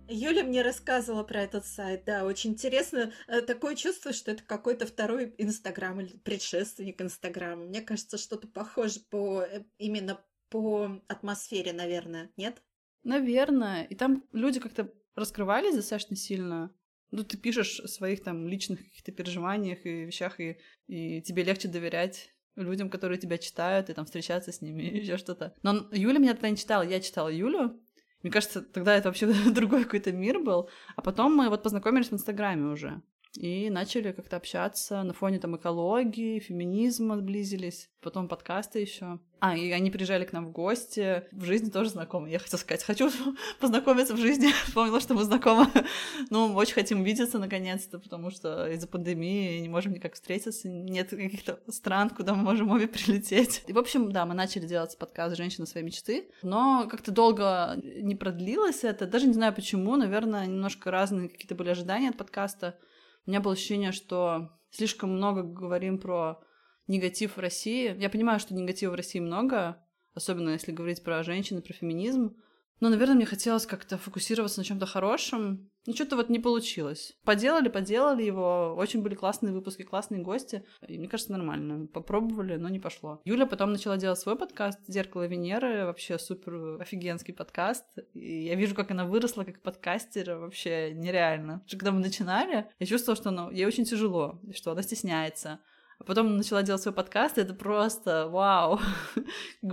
Юля 0.10 0.44
мне 0.44 0.62
рассказывала 0.62 1.24
про 1.24 1.42
этот 1.42 1.66
сайт, 1.66 2.06
да, 2.06 2.24
очень 2.24 2.52
интересно. 2.52 3.12
Э, 3.28 3.42
такое 3.42 3.76
чувство, 3.76 4.14
что 4.14 4.32
это 4.32 4.42
какой-то 4.44 4.86
второй 4.86 5.36
Инстаграм 5.38 6.00
или 6.00 6.16
предшественник 6.18 7.02
Инстаграма. 7.02 7.66
Мне 7.66 7.82
кажется, 7.82 8.18
что-то 8.18 8.48
похоже 8.48 9.02
по 9.10 9.42
э, 9.42 9.64
именно 9.78 10.24
по 10.50 11.02
атмосфере, 11.10 11.74
наверное, 11.74 12.32
нет? 12.38 12.62
Наверное. 13.04 13.84
И 13.84 13.96
там 13.96 14.24
люди 14.34 14.60
как-то 14.60 14.92
раскрывались 15.16 15.76
достаточно 15.76 16.16
сильно. 16.16 16.72
Ну, 17.12 17.24
ты 17.24 17.38
пишешь 17.38 17.80
о 17.80 17.88
своих 17.88 18.24
там 18.24 18.48
личных 18.48 18.80
каких-то 18.80 19.12
переживаниях 19.12 19.86
и 19.86 20.06
вещах, 20.06 20.40
и, 20.40 20.58
и 20.88 21.22
тебе 21.22 21.44
легче 21.44 21.68
доверять 21.68 22.34
людям, 22.56 22.90
которые 22.90 23.18
тебя 23.18 23.38
читают, 23.38 23.90
и 23.90 23.94
там 23.94 24.06
встречаться 24.06 24.52
с 24.52 24.62
ними, 24.62 24.84
и 24.90 24.98
еще 25.00 25.18
что-то. 25.18 25.56
Но 25.64 25.88
Юля 25.92 26.20
меня 26.20 26.34
тогда 26.34 26.50
не 26.50 26.58
читала, 26.58 26.82
я 26.82 27.00
читала 27.00 27.30
Юлю. 27.30 27.80
Мне 28.24 28.32
кажется, 28.32 28.62
тогда 28.62 28.96
это 28.96 29.10
вообще 29.10 29.28
другой 29.52 29.84
какой-то 29.84 30.12
мир 30.12 30.40
был. 30.40 30.70
А 30.96 31.02
потом 31.02 31.36
мы 31.36 31.50
вот 31.50 31.64
познакомились 31.64 32.10
в 32.10 32.14
Инстаграме 32.14 32.66
уже 32.66 33.02
и 33.38 33.70
начали 33.70 34.12
как-то 34.12 34.38
общаться 34.38 35.04
на 35.04 35.14
фоне 35.14 35.40
там 35.40 35.56
экологии, 35.56 36.40
феминизма 36.40 37.18
сблизились, 37.18 37.90
потом 38.02 38.28
подкасты 38.28 38.80
еще. 38.80 39.20
А, 39.40 39.56
и 39.56 39.70
они 39.70 39.92
приезжали 39.92 40.26
к 40.26 40.34
нам 40.34 40.48
в 40.48 40.52
гости, 40.52 41.24
в 41.32 41.46
жизни 41.46 41.70
тоже 41.70 41.92
знакомы. 41.92 42.32
Я 42.32 42.40
хотела 42.40 42.60
сказать, 42.60 42.84
хочу 42.84 43.12
познакомиться 43.60 44.16
в 44.16 44.18
жизни, 44.18 44.52
вспомнила, 44.66 45.00
что 45.00 45.14
мы 45.14 45.24
знакомы. 45.24 45.68
ну, 46.32 46.56
очень 46.56 46.74
хотим 46.74 47.04
видеться 47.04 47.38
наконец-то, 47.38 48.00
потому 48.00 48.32
что 48.32 48.68
из-за 48.72 48.88
пандемии 48.88 49.60
не 49.60 49.70
можем 49.70 49.94
никак 49.94 50.16
встретиться, 50.16 50.68
нет 50.68 51.12
каких-то 51.12 51.60
стран, 51.70 52.10
куда 52.10 52.34
мы 52.34 52.42
можем 52.42 52.72
обе 52.72 52.88
прилететь. 52.88 53.64
И, 53.68 53.74
в 53.74 53.78
общем, 53.78 54.12
да, 54.12 54.26
мы 54.26 54.34
начали 54.34 54.66
делать 54.66 54.98
подкаст 54.98 55.38
«Женщина 55.38 55.68
своей 55.68 55.86
мечты», 55.86 56.32
но 56.42 56.88
как-то 56.90 57.12
долго 57.12 57.76
не 57.84 58.16
продлилось 58.16 58.84
это, 58.84 59.06
даже 59.06 59.28
не 59.28 59.34
знаю 59.34 59.54
почему, 59.54 59.96
наверное, 59.96 60.48
немножко 60.48 60.90
разные 60.90 61.30
какие-то 61.30 61.54
были 61.54 61.70
ожидания 61.70 62.10
от 62.10 62.18
подкаста. 62.18 62.80
У 63.28 63.30
меня 63.30 63.42
было 63.42 63.54
ощущение, 63.54 63.92
что 63.92 64.50
слишком 64.72 65.12
много 65.12 65.44
говорим 65.44 66.00
про 66.00 66.40
негатив 66.88 67.36
в 67.36 67.40
России. 67.42 67.94
Я 68.00 68.10
понимаю, 68.10 68.40
что 68.40 68.56
негатива 68.56 68.92
в 68.92 68.96
России 68.96 69.20
много, 69.20 69.86
особенно 70.14 70.52
если 70.52 70.72
говорить 70.72 71.04
про 71.04 71.22
женщин 71.24 71.60
и 71.60 71.62
про 71.62 71.74
феминизм. 71.74 72.38
Но, 72.80 72.90
наверное, 72.90 73.16
мне 73.16 73.26
хотелось 73.26 73.66
как-то 73.66 73.98
фокусироваться 73.98 74.60
на 74.60 74.64
чем-то 74.64 74.86
хорошем. 74.86 75.70
Ну, 75.88 75.94
что-то 75.94 76.16
вот 76.16 76.30
не 76.30 76.40
получилось. 76.40 77.14
Поделали, 77.24 77.70
поделали 77.70 78.24
его. 78.24 78.76
Очень 78.78 79.02
были 79.02 79.16
классные 79.16 79.54
выпуски, 79.54 79.84
классные 79.84 80.22
гости. 80.22 80.64
И 80.88 80.98
мне 80.98 81.08
кажется, 81.08 81.32
нормально. 81.32 81.88
Попробовали, 81.88 82.58
но 82.58 82.70
не 82.70 82.80
пошло. 82.80 83.22
Юля 83.26 83.46
потом 83.46 83.72
начала 83.72 83.98
делать 83.98 84.20
свой 84.20 84.38
подкаст 84.38 84.80
«Зеркало 84.88 85.26
Венеры». 85.28 85.86
Вообще 85.86 86.20
супер 86.20 86.80
офигенский 86.82 87.34
подкаст. 87.34 87.86
И 88.14 88.46
я 88.46 88.56
вижу, 88.56 88.76
как 88.76 88.92
она 88.92 89.06
выросла 89.06 89.44
как 89.44 89.62
подкастер. 89.62 90.36
Вообще 90.36 90.94
нереально. 90.94 91.64
Когда 91.70 91.92
мы 91.92 92.00
начинали, 92.00 92.68
я 92.80 92.86
чувствовала, 92.86 93.20
что 93.20 93.32
ну, 93.32 93.50
ей 93.50 93.66
очень 93.66 93.86
тяжело, 93.86 94.40
что 94.54 94.72
она 94.72 94.84
стесняется. 94.84 95.60
А 96.00 96.04
потом 96.04 96.38
начала 96.38 96.62
делать 96.62 96.82
свой 96.82 96.94
подкаст, 96.94 97.38
и 97.38 97.42
это 97.42 97.56
просто 97.56 98.28
вау! 98.28 98.80
как 99.16 99.24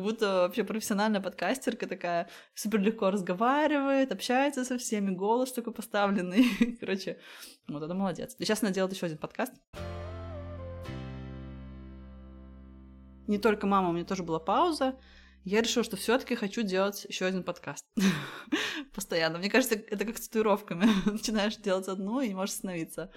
будто 0.02 0.26
вообще 0.43 0.64
профессиональная 0.64 1.21
подкастерка 1.21 1.87
такая, 1.87 2.31
супер 2.54 2.81
легко 2.81 3.11
разговаривает, 3.11 4.11
общается 4.11 4.64
со 4.64 4.78
всеми, 4.78 5.11
голос 5.11 5.52
такой 5.52 5.75
поставленный. 5.75 6.76
Короче, 6.81 7.19
вот 7.69 7.83
это 7.83 7.93
молодец. 7.93 8.37
И 8.38 8.45
сейчас 8.45 8.62
она 8.62 8.73
делает 8.73 8.95
еще 8.95 9.04
один 9.04 9.19
подкаст. 9.19 9.52
Не 13.26 13.38
только 13.38 13.66
мама, 13.66 13.90
у 13.90 13.93
меня 13.93 14.04
тоже 14.07 14.23
была 14.23 14.38
пауза. 14.38 14.99
Я 15.45 15.61
решила, 15.61 15.85
что 15.85 15.99
все-таки 15.99 16.37
хочу 16.37 16.62
делать 16.62 17.04
еще 17.07 17.26
один 17.26 17.43
подкаст. 17.43 17.85
постоянно. 18.95 19.39
Мне 19.39 19.51
кажется, 19.51 19.75
это 19.75 20.05
как 20.05 20.17
с 20.17 20.29
татуировками. 20.29 20.87
Начинаешь 21.11 21.57
делать 21.57 21.89
одну 21.89 22.21
и 22.21 22.29
не 22.29 22.35
можешь 22.35 22.55
остановиться. 22.55 23.11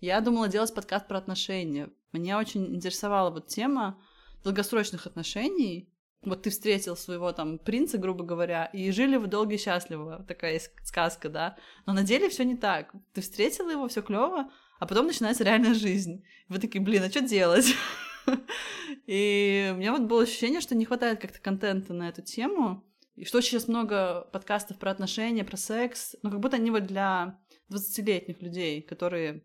Я 0.00 0.20
думала 0.20 0.48
делать 0.48 0.74
подкаст 0.74 1.06
про 1.06 1.18
отношения. 1.18 1.90
Меня 2.12 2.38
очень 2.38 2.74
интересовала 2.74 3.30
вот 3.30 3.46
тема 3.46 4.00
долгосрочных 4.42 5.06
отношений. 5.06 5.88
Вот 6.22 6.42
ты 6.42 6.50
встретил 6.50 6.96
своего 6.96 7.32
там 7.32 7.58
принца, 7.58 7.96
грубо 7.98 8.24
говоря, 8.24 8.66
и 8.66 8.90
жили 8.90 9.16
вы 9.16 9.28
долго 9.28 9.54
и 9.54 9.58
счастливо. 9.58 10.24
Такая 10.26 10.54
есть 10.54 10.70
сказка, 10.82 11.28
да? 11.28 11.56
Но 11.86 11.92
на 11.92 12.02
деле 12.02 12.28
все 12.28 12.44
не 12.44 12.56
так. 12.56 12.92
Ты 13.12 13.20
встретила 13.20 13.70
его, 13.70 13.86
все 13.86 14.02
клево, 14.02 14.50
а 14.80 14.86
потом 14.86 15.06
начинается 15.06 15.44
реальная 15.44 15.74
жизнь. 15.74 16.24
Вы 16.48 16.58
такие, 16.58 16.82
блин, 16.82 17.04
а 17.04 17.10
что 17.10 17.20
делать? 17.20 17.66
И 19.06 19.70
у 19.72 19.76
меня 19.76 19.92
вот 19.92 20.02
было 20.02 20.22
ощущение, 20.22 20.60
что 20.60 20.74
не 20.74 20.84
хватает 20.84 21.20
как-то 21.20 21.40
контента 21.40 21.92
на 21.92 22.08
эту 22.08 22.22
тему, 22.22 22.84
и 23.18 23.24
что 23.24 23.40
сейчас 23.40 23.66
много 23.66 24.28
подкастов 24.32 24.78
про 24.78 24.92
отношения, 24.92 25.44
про 25.44 25.56
секс, 25.56 26.14
но 26.22 26.30
как 26.30 26.38
будто 26.38 26.56
они 26.56 26.70
вот 26.70 26.86
для 26.86 27.40
20-летних 27.68 28.40
людей, 28.40 28.80
которые 28.80 29.44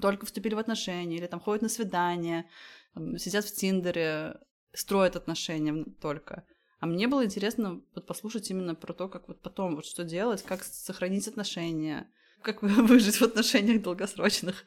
только 0.00 0.24
вступили 0.24 0.54
в 0.54 0.58
отношения, 0.58 1.16
или 1.16 1.26
там 1.26 1.38
ходят 1.38 1.60
на 1.60 1.68
свидания, 1.68 2.48
там, 2.94 3.18
сидят 3.18 3.44
в 3.44 3.54
Тиндере, 3.54 4.40
строят 4.72 5.16
отношения 5.16 5.84
только. 6.00 6.46
А 6.80 6.86
мне 6.86 7.06
было 7.06 7.24
интересно 7.26 7.82
вот 7.94 8.06
послушать 8.06 8.50
именно 8.50 8.74
про 8.74 8.94
то, 8.94 9.08
как 9.08 9.28
вот 9.28 9.42
потом, 9.42 9.76
вот 9.76 9.84
что 9.84 10.04
делать, 10.04 10.42
как 10.42 10.64
сохранить 10.64 11.28
отношения, 11.28 12.10
как 12.40 12.62
выжить 12.62 13.16
в 13.16 13.22
отношениях 13.22 13.82
долгосрочных. 13.82 14.64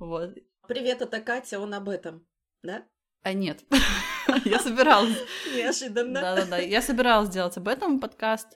Вот. 0.00 0.34
Привет, 0.66 1.00
это 1.00 1.20
Катя, 1.20 1.60
он 1.60 1.72
об 1.74 1.88
этом, 1.88 2.26
да? 2.62 2.84
А 3.22 3.32
нет, 3.32 3.64
я 4.44 4.58
собиралась. 4.58 5.16
Неожиданно. 5.54 6.20
Да-да-да, 6.20 6.58
я 6.58 6.82
собиралась 6.82 7.28
сделать 7.28 7.56
об 7.56 7.68
этом 7.68 8.00
подкаст, 8.00 8.48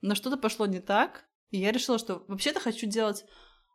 но 0.00 0.14
что-то 0.14 0.36
пошло 0.36 0.66
не 0.66 0.80
так, 0.80 1.24
и 1.50 1.58
я 1.58 1.72
решила, 1.72 1.98
что 1.98 2.24
вообще-то 2.28 2.60
хочу 2.60 2.86
делать 2.86 3.24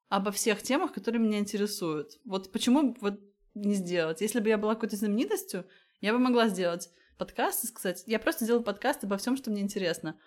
обо 0.10 0.32
всех 0.32 0.62
темах, 0.62 0.94
которые 0.94 1.22
меня 1.22 1.40
интересуют. 1.40 2.14
Вот 2.26 2.52
почему 2.52 2.96
вот 3.02 3.20
не 3.54 3.74
сделать? 3.74 4.22
Если 4.22 4.40
бы 4.40 4.50
я 4.50 4.58
была 4.58 4.76
какой-то 4.76 4.96
знаменитостью, 4.96 5.66
я 6.02 6.14
бы 6.14 6.20
могла 6.20 6.48
сделать 6.48 6.90
подкаст 7.18 7.64
и 7.64 7.68
сказать, 7.68 8.04
я 8.06 8.20
просто 8.20 8.46
делаю 8.46 8.64
подкаст 8.64 9.04
обо 9.04 9.18
всем, 9.18 9.36
что 9.38 9.52
мне 9.52 9.62
интересно. 9.62 10.20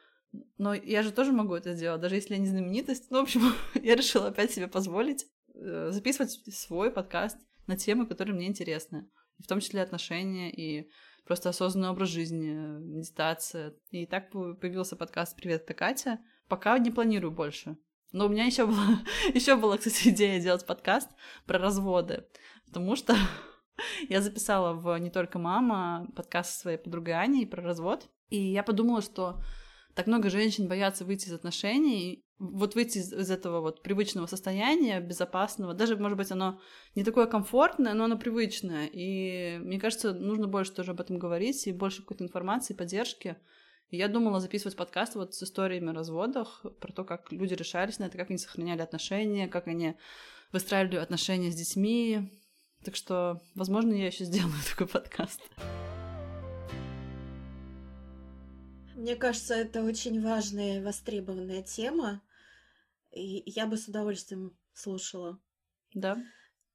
Но 0.58 0.74
я 0.74 1.02
же 1.02 1.10
тоже 1.10 1.32
могу 1.32 1.54
это 1.54 1.74
сделать, 1.74 2.00
даже 2.00 2.14
если 2.14 2.34
я 2.34 2.40
не 2.40 2.46
знаменитость. 2.46 3.10
Ну, 3.10 3.18
в 3.18 3.22
общем, 3.22 3.42
я 3.82 3.96
решила 3.96 4.28
опять 4.28 4.52
себе 4.52 4.68
позволить 4.68 5.26
э, 5.54 5.90
записывать 5.90 6.30
свой 6.30 6.90
подкаст 6.90 7.38
на 7.66 7.76
темы, 7.76 8.06
которые 8.06 8.34
мне 8.34 8.46
интересны 8.46 9.08
в 9.42 9.46
том 9.46 9.60
числе 9.60 9.82
отношения 9.82 10.50
и 10.50 10.88
просто 11.30 11.50
осознанный 11.50 11.90
образ 11.90 12.08
жизни, 12.08 12.50
медитация. 12.50 13.76
И 13.92 14.04
так 14.04 14.32
появился 14.32 14.96
подкаст 14.96 15.36
«Привет, 15.36 15.62
это 15.62 15.74
Катя». 15.74 16.18
Пока 16.48 16.76
не 16.76 16.90
планирую 16.90 17.30
больше. 17.30 17.76
Но 18.10 18.26
у 18.26 18.28
меня 18.28 18.46
еще 18.46 18.66
была, 18.66 18.98
еще 19.32 19.54
была, 19.54 19.78
кстати, 19.78 20.08
идея 20.08 20.40
делать 20.40 20.66
подкаст 20.66 21.08
про 21.46 21.60
разводы, 21.60 22.26
потому 22.66 22.96
что 22.96 23.14
я 24.08 24.20
записала 24.20 24.72
в 24.72 24.98
«Не 24.98 25.10
только 25.10 25.38
мама» 25.38 26.08
подкаст 26.16 26.50
со 26.50 26.58
своей 26.62 26.78
подругой 26.78 27.14
Аней 27.14 27.46
про 27.46 27.62
развод, 27.62 28.08
и 28.28 28.36
я 28.36 28.64
подумала, 28.64 29.00
что 29.00 29.40
так 29.94 30.06
много 30.06 30.30
женщин 30.30 30.68
боятся 30.68 31.04
выйти 31.04 31.28
из 31.28 31.32
отношений, 31.32 32.22
вот 32.38 32.74
выйти 32.74 32.98
из, 32.98 33.12
из 33.12 33.30
этого 33.30 33.60
вот 33.60 33.82
привычного 33.82 34.26
состояния, 34.26 35.00
безопасного, 35.00 35.74
даже, 35.74 35.96
может 35.96 36.16
быть, 36.16 36.30
оно 36.30 36.60
не 36.94 37.04
такое 37.04 37.26
комфортное, 37.26 37.94
но 37.94 38.04
оно 38.04 38.18
привычное, 38.18 38.86
и 38.86 39.58
мне 39.58 39.78
кажется, 39.78 40.14
нужно 40.14 40.48
больше 40.48 40.72
тоже 40.72 40.92
об 40.92 41.00
этом 41.00 41.18
говорить, 41.18 41.66
и 41.66 41.72
больше 41.72 42.02
какой-то 42.02 42.24
информации, 42.24 42.74
поддержки. 42.74 43.36
И 43.90 43.96
я 43.96 44.08
думала 44.08 44.40
записывать 44.40 44.76
подкаст 44.76 45.16
вот 45.16 45.34
с 45.34 45.42
историями 45.42 45.90
о 45.90 45.94
разводах, 45.94 46.64
про 46.80 46.92
то, 46.92 47.04
как 47.04 47.32
люди 47.32 47.54
решались 47.54 47.98
на 47.98 48.04
это, 48.04 48.16
как 48.16 48.30
они 48.30 48.38
сохраняли 48.38 48.82
отношения, 48.82 49.48
как 49.48 49.66
они 49.66 49.96
выстраивали 50.52 50.96
отношения 50.96 51.50
с 51.50 51.56
детьми. 51.56 52.30
Так 52.84 52.96
что, 52.96 53.40
возможно, 53.54 53.92
я 53.92 54.06
еще 54.06 54.24
сделаю 54.24 54.54
такой 54.70 54.86
подкаст. 54.86 55.40
Мне 59.00 59.16
кажется, 59.16 59.54
это 59.54 59.82
очень 59.82 60.22
важная 60.22 60.76
и 60.76 60.82
востребованная 60.82 61.62
тема, 61.62 62.20
и 63.10 63.42
я 63.46 63.66
бы 63.66 63.78
с 63.78 63.88
удовольствием 63.88 64.54
слушала. 64.74 65.40
Да? 65.94 66.22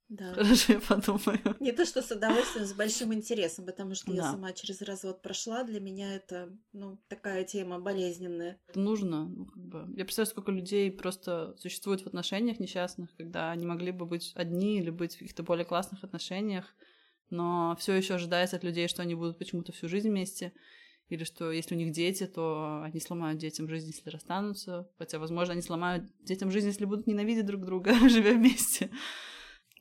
Да. 0.09 0.33
Хорошо, 0.33 0.73
я 0.73 0.79
подумаю. 0.79 1.39
Не 1.59 1.71
то, 1.71 1.85
что 1.85 2.01
с 2.01 2.09
удовольствием, 2.09 2.65
с 2.65 2.73
большим 2.73 3.13
интересом, 3.13 3.67
потому 3.67 3.93
что 3.93 4.07
да. 4.07 4.15
я 4.15 4.23
сама 4.23 4.53
через 4.53 4.81
развод 4.81 5.21
прошла. 5.21 5.63
Для 5.63 5.79
меня 5.79 6.15
это, 6.15 6.51
ну, 6.73 6.99
такая 7.09 7.43
тема 7.43 7.79
болезненная. 7.79 8.59
Это 8.69 8.79
нужно. 8.79 9.25
Ну, 9.25 9.45
как 9.45 9.63
бы. 9.63 9.85
Я 9.95 10.03
представляю, 10.03 10.31
сколько 10.31 10.51
людей 10.51 10.91
просто 10.91 11.55
существует 11.59 12.01
в 12.01 12.07
отношениях 12.07 12.59
несчастных, 12.59 13.15
когда 13.15 13.51
они 13.51 13.67
могли 13.67 13.91
бы 13.91 14.07
быть 14.07 14.31
одни 14.33 14.79
или 14.79 14.89
быть 14.89 15.15
в 15.15 15.19
каких-то 15.19 15.43
более 15.43 15.65
классных 15.65 16.03
отношениях, 16.03 16.73
но 17.29 17.75
все 17.79 17.93
еще 17.93 18.15
ожидается 18.15 18.55
от 18.55 18.63
людей, 18.63 18.87
что 18.87 19.03
они 19.03 19.13
будут 19.13 19.37
почему-то 19.37 19.73
всю 19.73 19.87
жизнь 19.87 20.09
вместе 20.09 20.53
или 21.09 21.23
что 21.23 21.51
если 21.51 21.75
у 21.75 21.77
них 21.77 21.91
дети, 21.91 22.25
то 22.25 22.81
они 22.83 22.99
сломают 22.99 23.39
детям 23.39 23.69
жизнь, 23.69 23.87
если 23.87 24.09
расстанутся. 24.09 24.89
Хотя, 24.97 25.19
возможно, 25.19 25.53
они 25.53 25.61
сломают 25.61 26.05
детям 26.23 26.51
жизнь, 26.51 26.67
если 26.67 26.85
будут 26.85 27.07
ненавидеть 27.07 27.45
друг 27.45 27.65
друга, 27.65 27.93
живя 28.09 28.33
вместе. 28.33 28.89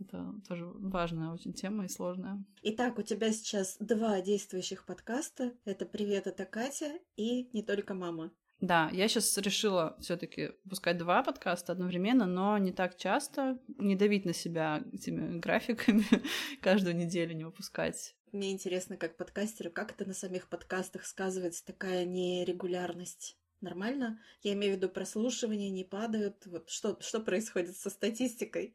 Это 0.01 0.35
тоже 0.49 0.67
важная 0.67 1.31
очень 1.31 1.53
тема 1.53 1.85
и 1.85 1.89
сложная. 1.89 2.45
Итак, 2.63 2.99
у 2.99 3.03
тебя 3.03 3.33
сейчас 3.33 3.77
два 3.79 4.21
действующих 4.21 4.87
подкаста. 4.87 5.53
Это 5.65 5.87
«Привет, 5.87 6.27
это 6.27 6.45
Катя» 6.45 6.99
и 7.17 7.49
«Не 7.53 7.63
только 7.63 7.95
мама». 7.95 8.33
Да, 8.61 8.89
я 8.93 9.09
сейчас 9.09 9.37
решила 9.39 9.97
все-таки 10.01 10.53
выпускать 10.65 10.97
два 10.99 11.23
подкаста 11.23 11.73
одновременно, 11.73 12.27
но 12.27 12.57
не 12.59 12.73
так 12.73 12.97
часто, 12.97 13.59
не 13.79 13.95
давить 13.95 14.25
на 14.25 14.33
себя 14.33 14.83
этими 14.93 15.39
графиками, 15.39 16.05
каждую 16.63 16.97
неделю 16.97 17.35
не 17.35 17.45
выпускать 17.45 18.15
мне 18.35 18.53
интересно, 18.53 18.97
как 18.97 19.17
подкастеру, 19.17 19.71
как 19.71 19.93
это 19.93 20.05
на 20.05 20.15
самих 20.15 20.49
подкастах 20.49 21.07
сказывается 21.07 21.65
такая 21.65 22.05
нерегулярность? 22.05 23.39
Нормально? 23.61 24.21
Я 24.43 24.53
имею 24.53 24.75
в 24.75 24.77
виду 24.77 24.89
прослушивания 24.89 25.71
не 25.71 25.85
падают. 25.85 26.45
Вот 26.47 26.69
что, 26.69 26.99
что 27.01 27.21
происходит 27.21 27.77
со 27.77 27.89
статистикой? 27.89 28.75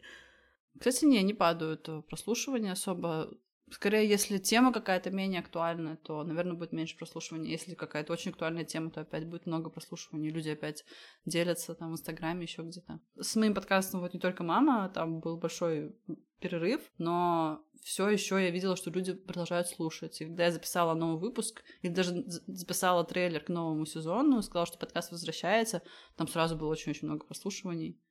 Кстати, 0.78 1.06
не, 1.06 1.22
не 1.22 1.34
падают 1.34 1.90
прослушивания 2.08 2.72
особо. 2.72 3.38
Скорее, 3.72 4.08
если 4.08 4.38
тема 4.38 4.74
какая-то 4.74 5.12
менее 5.12 5.42
актуальная, 5.42 5.96
то, 5.98 6.24
наверное, 6.24 6.56
будет 6.56 6.72
меньше 6.72 6.98
прослушивания. 6.98 7.52
Если 7.52 7.76
какая-то 7.76 8.14
очень 8.14 8.32
актуальная 8.32 8.66
тема, 8.66 8.90
то 8.90 9.02
опять 9.02 9.26
будет 9.26 9.46
много 9.46 9.70
прослушиваний. 9.70 10.30
Люди 10.30 10.50
опять 10.50 10.84
делятся 11.26 11.76
там 11.76 11.90
в 11.90 11.94
Инстаграме, 11.94 12.44
еще 12.44 12.64
где-то. 12.64 13.00
С 13.20 13.36
моим 13.36 13.54
подкастом 13.54 14.02
вот 14.02 14.14
не 14.14 14.20
только 14.20 14.44
мама, 14.44 14.90
там 14.90 15.20
был 15.20 15.38
большой 15.38 15.96
перерыв, 16.40 16.82
но 16.98 17.64
все 17.84 18.10
еще 18.10 18.42
я 18.42 18.50
видела, 18.50 18.76
что 18.76 18.90
люди 18.90 19.14
продолжают 19.14 19.68
слушать. 19.68 20.20
И 20.22 20.26
когда 20.26 20.46
я 20.46 20.52
записала 20.52 20.94
новый 20.94 21.20
выпуск, 21.20 21.64
и 21.82 21.90
даже 21.90 22.24
записала 22.48 23.04
трейлер 23.04 23.44
к 23.44 23.50
новому 23.50 23.86
сезону, 23.86 24.42
сказала, 24.42 24.66
что 24.66 24.78
подкаст 24.78 25.12
возвращается, 25.12 25.82
там 26.16 26.28
сразу 26.28 26.56
было 26.56 26.70
очень-очень 26.70 27.08
много 27.08 27.26
прослушиваний. 27.26 28.02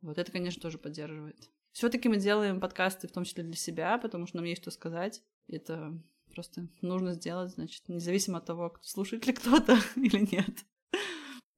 Вот 0.00 0.18
это, 0.18 0.30
конечно, 0.30 0.62
тоже 0.62 0.78
поддерживает. 0.78 1.50
Все-таки 1.72 2.08
мы 2.08 2.16
делаем 2.16 2.60
подкасты, 2.60 3.08
в 3.08 3.12
том 3.12 3.24
числе 3.24 3.44
для 3.44 3.56
себя, 3.56 3.98
потому 3.98 4.26
что 4.26 4.38
нам 4.38 4.46
есть 4.46 4.62
что 4.62 4.70
сказать. 4.70 5.22
Это 5.48 5.92
просто 6.34 6.68
нужно 6.82 7.14
сделать, 7.14 7.52
значит, 7.52 7.88
независимо 7.88 8.38
от 8.38 8.46
того, 8.46 8.76
слушает 8.82 9.26
ли 9.26 9.32
кто-то 9.32 9.78
или 9.96 10.20
нет. 10.30 10.64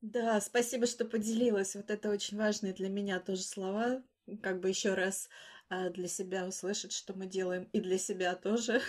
Да, 0.01 0.41
спасибо, 0.41 0.87
что 0.87 1.05
поделилась. 1.05 1.75
Вот 1.75 1.91
это 1.91 2.11
очень 2.11 2.39
важные 2.39 2.73
для 2.73 2.89
меня 2.89 3.21
тоже 3.21 3.43
слова. 3.43 4.03
Как 4.43 4.61
бы 4.61 4.69
еще 4.69 4.95
раз 4.95 5.29
а, 5.69 5.91
для 5.91 6.09
себя 6.09 6.47
услышать, 6.47 6.93
что 6.93 7.15
мы 7.15 7.27
делаем, 7.27 7.69
и 7.73 7.81
для 7.81 7.99
себя 7.99 8.35
тоже. 8.35 8.81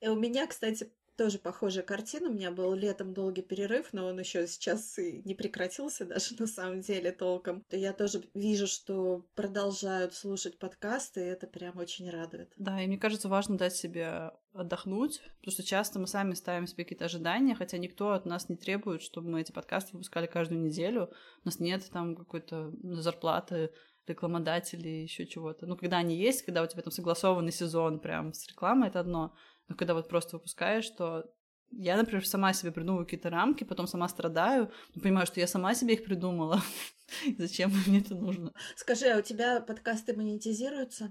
И 0.00 0.06
у 0.08 0.14
меня, 0.14 0.46
кстати, 0.46 0.92
тоже 1.16 1.38
похожая 1.38 1.84
картина. 1.84 2.28
У 2.28 2.32
меня 2.32 2.50
был 2.50 2.74
летом 2.74 3.12
долгий 3.14 3.42
перерыв, 3.42 3.92
но 3.92 4.06
он 4.06 4.18
еще 4.18 4.46
сейчас 4.46 4.98
и 4.98 5.22
не 5.24 5.34
прекратился 5.34 6.04
даже 6.06 6.34
на 6.38 6.46
самом 6.46 6.80
деле 6.80 7.12
толком. 7.12 7.62
То 7.68 7.76
я 7.76 7.92
тоже 7.92 8.22
вижу, 8.34 8.66
что 8.66 9.24
продолжают 9.34 10.14
слушать 10.14 10.58
подкасты, 10.58 11.20
и 11.20 11.28
это 11.28 11.46
прям 11.46 11.78
очень 11.78 12.10
радует. 12.10 12.52
Да, 12.56 12.82
и 12.82 12.86
мне 12.86 12.98
кажется, 12.98 13.28
важно 13.28 13.56
дать 13.56 13.74
себе 13.74 14.32
отдохнуть, 14.52 15.20
потому 15.38 15.52
что 15.52 15.62
часто 15.62 15.98
мы 15.98 16.06
сами 16.06 16.34
ставим 16.34 16.66
себе 16.66 16.84
какие-то 16.84 17.06
ожидания, 17.06 17.54
хотя 17.54 17.78
никто 17.78 18.12
от 18.12 18.26
нас 18.26 18.48
не 18.48 18.56
требует, 18.56 19.02
чтобы 19.02 19.30
мы 19.30 19.40
эти 19.40 19.52
подкасты 19.52 19.92
выпускали 19.92 20.26
каждую 20.26 20.60
неделю. 20.60 21.10
У 21.44 21.48
нас 21.48 21.58
нет 21.58 21.88
там 21.90 22.14
какой-то 22.14 22.72
зарплаты 22.82 23.70
рекламодателей, 24.06 25.02
еще 25.02 25.26
чего-то. 25.26 25.66
Ну, 25.66 25.76
когда 25.76 25.98
они 25.98 26.16
есть, 26.16 26.42
когда 26.42 26.62
у 26.62 26.66
тебя 26.66 26.82
там 26.82 26.92
согласованный 26.92 27.52
сезон 27.52 28.00
прям 28.00 28.32
с 28.32 28.46
рекламой, 28.48 28.88
это 28.88 29.00
одно. 29.00 29.34
Но 29.72 29.76
когда 29.78 29.94
вот 29.94 30.06
просто 30.06 30.36
выпускаешь, 30.36 30.90
то 30.90 31.24
я, 31.70 31.96
например, 31.96 32.26
сама 32.26 32.52
себе 32.52 32.72
придумываю 32.72 33.06
какие-то 33.06 33.30
рамки, 33.30 33.64
потом 33.64 33.86
сама 33.86 34.06
страдаю, 34.06 34.70
но 34.94 35.00
понимаю, 35.00 35.26
что 35.26 35.40
я 35.40 35.46
сама 35.46 35.74
себе 35.74 35.94
их 35.94 36.04
придумала. 36.04 36.60
Зачем 37.38 37.72
мне 37.86 38.00
это 38.00 38.14
нужно? 38.14 38.52
Скажи, 38.76 39.06
а 39.06 39.18
у 39.18 39.22
тебя 39.22 39.62
подкасты 39.62 40.14
монетизируются? 40.14 41.08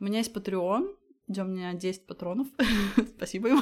У 0.00 0.04
меня 0.04 0.18
есть 0.18 0.34
Patreon, 0.34 0.96
где 1.28 1.42
у 1.42 1.44
меня 1.44 1.74
10 1.74 2.06
патронов. 2.06 2.46
Спасибо 3.16 3.50
им. 3.50 3.60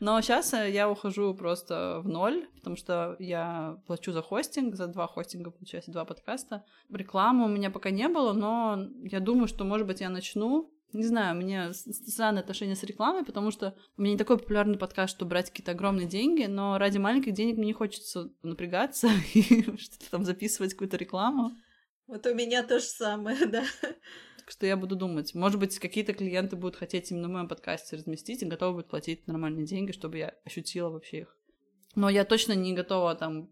Но 0.00 0.18
сейчас 0.22 0.54
я 0.54 0.88
ухожу 0.88 1.34
просто 1.34 2.00
в 2.02 2.08
ноль, 2.08 2.46
потому 2.54 2.76
что 2.76 3.16
я 3.18 3.78
плачу 3.86 4.12
за 4.12 4.22
хостинг, 4.22 4.74
за 4.74 4.86
два 4.86 5.06
хостинга, 5.06 5.50
получается, 5.50 5.92
два 5.92 6.06
подкаста. 6.06 6.64
Рекламы 6.88 7.44
у 7.44 7.48
меня 7.48 7.70
пока 7.70 7.90
не 7.90 8.08
было, 8.08 8.32
но 8.32 8.88
я 9.02 9.20
думаю, 9.20 9.48
что, 9.48 9.64
может 9.64 9.86
быть, 9.86 10.00
я 10.00 10.08
начну. 10.08 10.73
Не 10.94 11.02
знаю, 11.02 11.36
у 11.36 11.40
меня 11.40 11.72
странное 11.72 12.40
отношение 12.40 12.76
с 12.76 12.84
рекламой, 12.84 13.24
потому 13.24 13.50
что 13.50 13.76
у 13.96 14.02
меня 14.02 14.12
не 14.12 14.18
такой 14.18 14.38
популярный 14.38 14.78
подкаст, 14.78 15.16
чтобы 15.16 15.30
брать 15.30 15.50
какие-то 15.50 15.72
огромные 15.72 16.06
деньги, 16.06 16.44
но 16.44 16.78
ради 16.78 16.98
маленьких 16.98 17.34
денег 17.34 17.56
мне 17.56 17.66
не 17.66 17.72
хочется 17.72 18.30
напрягаться 18.42 19.08
и 19.34 19.76
что-то 19.76 20.10
там 20.10 20.24
записывать, 20.24 20.72
какую-то 20.72 20.96
рекламу. 20.96 21.50
Вот 22.06 22.24
у 22.26 22.34
меня 22.34 22.62
то 22.62 22.78
же 22.78 22.84
самое, 22.84 23.44
да. 23.46 23.64
Так 23.80 24.50
что 24.50 24.66
я 24.66 24.76
буду 24.76 24.94
думать. 24.94 25.34
Может 25.34 25.58
быть, 25.58 25.76
какие-то 25.80 26.12
клиенты 26.12 26.54
будут 26.54 26.76
хотеть 26.76 27.10
именно 27.10 27.26
в 27.26 27.32
моем 27.32 27.48
подкасте 27.48 27.96
разместить 27.96 28.42
и 28.42 28.46
готовы 28.46 28.74
будут 28.74 28.90
платить 28.90 29.26
нормальные 29.26 29.66
деньги, 29.66 29.90
чтобы 29.90 30.18
я 30.18 30.34
ощутила 30.44 30.90
вообще 30.90 31.22
их. 31.22 31.36
Но 31.96 32.08
я 32.08 32.24
точно 32.24 32.52
не 32.52 32.72
готова 32.72 33.16
там 33.16 33.50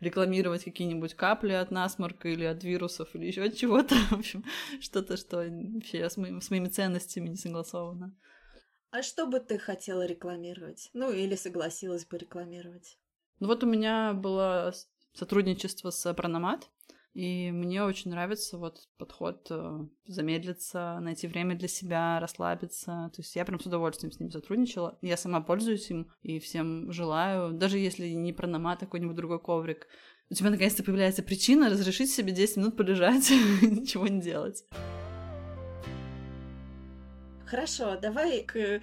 рекламировать 0.00 0.64
какие-нибудь 0.64 1.14
капли 1.14 1.52
от 1.52 1.70
насморка 1.70 2.28
или 2.28 2.44
от 2.44 2.64
вирусов 2.64 3.14
или 3.14 3.26
еще 3.26 3.44
от 3.44 3.56
чего-то. 3.56 3.94
В 4.10 4.18
общем, 4.18 4.44
что-то, 4.80 5.16
что 5.16 5.36
вообще 5.36 6.08
с, 6.08 6.16
моим, 6.16 6.40
с 6.40 6.50
моими 6.50 6.68
ценностями 6.68 7.28
не 7.28 7.36
согласовано. 7.36 8.16
А 8.90 9.02
что 9.02 9.26
бы 9.26 9.38
ты 9.38 9.58
хотела 9.58 10.04
рекламировать? 10.04 10.90
Ну, 10.94 11.12
или 11.12 11.36
согласилась 11.36 12.06
бы 12.06 12.18
рекламировать? 12.18 12.98
Ну 13.38 13.46
вот 13.46 13.62
у 13.62 13.66
меня 13.66 14.12
было 14.14 14.74
сотрудничество 15.12 15.90
с 15.90 16.12
Прономат. 16.14 16.68
И 17.12 17.50
мне 17.50 17.82
очень 17.82 18.10
нравится 18.10 18.56
вот 18.56 18.88
подход 18.96 19.46
э, 19.50 19.86
замедлиться, 20.06 20.98
найти 21.00 21.26
время 21.26 21.56
для 21.56 21.66
себя, 21.66 22.20
расслабиться. 22.20 23.10
То 23.14 23.20
есть 23.20 23.34
я 23.34 23.44
прям 23.44 23.58
с 23.58 23.66
удовольствием 23.66 24.12
с 24.12 24.20
ним 24.20 24.30
сотрудничала. 24.30 24.96
Я 25.02 25.16
сама 25.16 25.40
пользуюсь 25.40 25.90
им 25.90 26.12
и 26.22 26.38
всем 26.38 26.92
желаю. 26.92 27.52
Даже 27.52 27.78
если 27.78 28.08
не 28.10 28.32
про 28.32 28.42
пронома, 28.42 28.76
какой-нибудь 28.76 29.16
другой 29.16 29.40
коврик. 29.40 29.88
У 30.30 30.34
тебя 30.34 30.50
наконец-то 30.50 30.84
появляется 30.84 31.24
причина 31.24 31.68
разрешить 31.68 32.10
себе 32.10 32.32
10 32.32 32.56
минут 32.58 32.76
полежать, 32.76 33.30
ничего 33.62 34.06
не 34.06 34.20
делать. 34.20 34.64
Хорошо, 37.50 37.96
давай 37.96 38.44
к 38.44 38.54
э, 38.56 38.80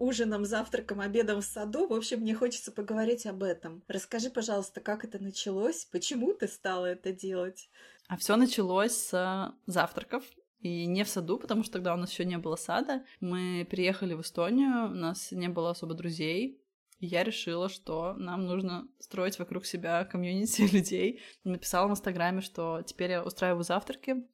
ужинам, 0.00 0.44
завтракам, 0.44 1.00
обедам 1.00 1.40
в 1.40 1.44
саду. 1.44 1.86
В 1.86 1.92
общем, 1.92 2.18
мне 2.18 2.34
хочется 2.34 2.72
поговорить 2.72 3.26
об 3.26 3.44
этом. 3.44 3.84
Расскажи, 3.86 4.28
пожалуйста, 4.28 4.80
как 4.80 5.04
это 5.04 5.22
началось, 5.22 5.84
почему 5.84 6.34
ты 6.34 6.48
стала 6.48 6.86
это 6.86 7.12
делать? 7.12 7.70
А 8.08 8.16
все 8.16 8.34
началось 8.34 8.92
с 8.92 9.54
завтраков. 9.66 10.24
И 10.58 10.86
не 10.86 11.04
в 11.04 11.08
саду, 11.08 11.38
потому 11.38 11.62
что 11.62 11.74
тогда 11.74 11.94
у 11.94 11.96
нас 11.96 12.10
еще 12.10 12.24
не 12.24 12.38
было 12.38 12.56
сада. 12.56 13.04
Мы 13.20 13.64
приехали 13.70 14.14
в 14.14 14.22
Эстонию, 14.22 14.86
у 14.86 14.94
нас 14.94 15.30
не 15.30 15.48
было 15.48 15.70
особо 15.70 15.94
друзей. 15.94 16.60
Я 16.98 17.22
решила, 17.22 17.68
что 17.68 18.14
нам 18.14 18.46
нужно 18.46 18.88
строить 18.98 19.38
вокруг 19.38 19.64
себя 19.64 20.04
комьюнити 20.04 20.62
людей. 20.72 21.20
Написала 21.44 21.86
в 21.86 21.92
Инстаграме, 21.92 22.40
что 22.40 22.82
теперь 22.82 23.12
я 23.12 23.22
устраиваю 23.22 23.62
завтраки 23.62 24.24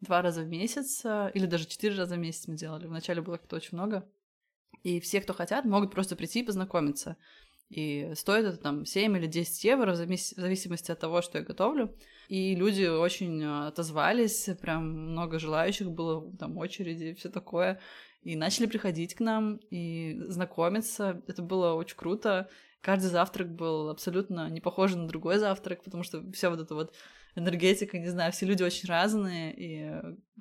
два 0.00 0.22
раза 0.22 0.42
в 0.42 0.48
месяц, 0.48 1.02
э, 1.04 1.30
или 1.34 1.46
даже 1.46 1.66
четыре 1.66 1.96
раза 1.96 2.16
в 2.16 2.18
месяц 2.18 2.46
мы 2.48 2.56
делали. 2.56 2.86
Вначале 2.86 3.22
было 3.22 3.36
как-то 3.36 3.56
очень 3.56 3.76
много. 3.76 4.08
И 4.82 5.00
все, 5.00 5.20
кто 5.20 5.32
хотят, 5.32 5.64
могут 5.64 5.92
просто 5.92 6.16
прийти 6.16 6.40
и 6.40 6.44
познакомиться. 6.44 7.16
И 7.68 8.12
стоит 8.14 8.44
это 8.44 8.58
там 8.58 8.86
7 8.86 9.16
или 9.16 9.26
10 9.26 9.64
евро, 9.64 9.92
в 9.92 9.96
зависимости 9.96 10.92
от 10.92 11.00
того, 11.00 11.22
что 11.22 11.38
я 11.38 11.44
готовлю. 11.44 11.96
И 12.28 12.54
люди 12.54 12.84
очень 12.84 13.42
э, 13.42 13.66
отозвались, 13.68 14.48
прям 14.60 15.10
много 15.10 15.38
желающих 15.38 15.90
было, 15.90 16.32
там 16.36 16.56
очереди 16.58 17.14
все 17.14 17.28
такое. 17.28 17.80
И 18.22 18.36
начали 18.36 18.66
приходить 18.66 19.14
к 19.14 19.20
нам 19.20 19.56
и 19.70 20.20
знакомиться. 20.28 21.22
Это 21.26 21.42
было 21.42 21.74
очень 21.74 21.96
круто. 21.96 22.48
Каждый 22.80 23.06
завтрак 23.06 23.54
был 23.54 23.88
абсолютно 23.88 24.48
не 24.50 24.60
похож 24.60 24.94
на 24.94 25.08
другой 25.08 25.38
завтрак, 25.38 25.82
потому 25.82 26.02
что 26.02 26.22
все 26.32 26.50
вот 26.50 26.60
это 26.60 26.74
вот 26.74 26.94
энергетика, 27.36 27.98
не 27.98 28.08
знаю, 28.08 28.32
все 28.32 28.46
люди 28.46 28.62
очень 28.62 28.88
разные, 28.88 29.54
и 29.56 29.92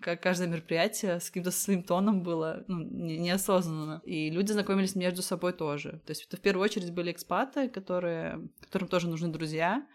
как 0.01 0.21
каждое 0.21 0.47
мероприятие 0.47 1.19
с 1.19 1.27
каким-то 1.27 1.51
своим 1.51 1.83
тоном 1.83 2.23
было 2.23 2.63
ну, 2.67 2.79
не, 2.79 3.17
неосознанно. 3.17 4.01
И 4.05 4.29
люди 4.29 4.51
знакомились 4.51 4.95
между 4.95 5.21
собой 5.21 5.53
тоже. 5.53 6.01
То 6.05 6.11
есть 6.11 6.25
это 6.25 6.37
в 6.37 6.41
первую 6.41 6.63
очередь 6.63 6.91
были 6.91 7.11
экспаты, 7.11 7.69
которые, 7.69 8.47
которым 8.61 8.87
тоже 8.87 9.07
нужны 9.07 9.27
друзья, 9.27 9.85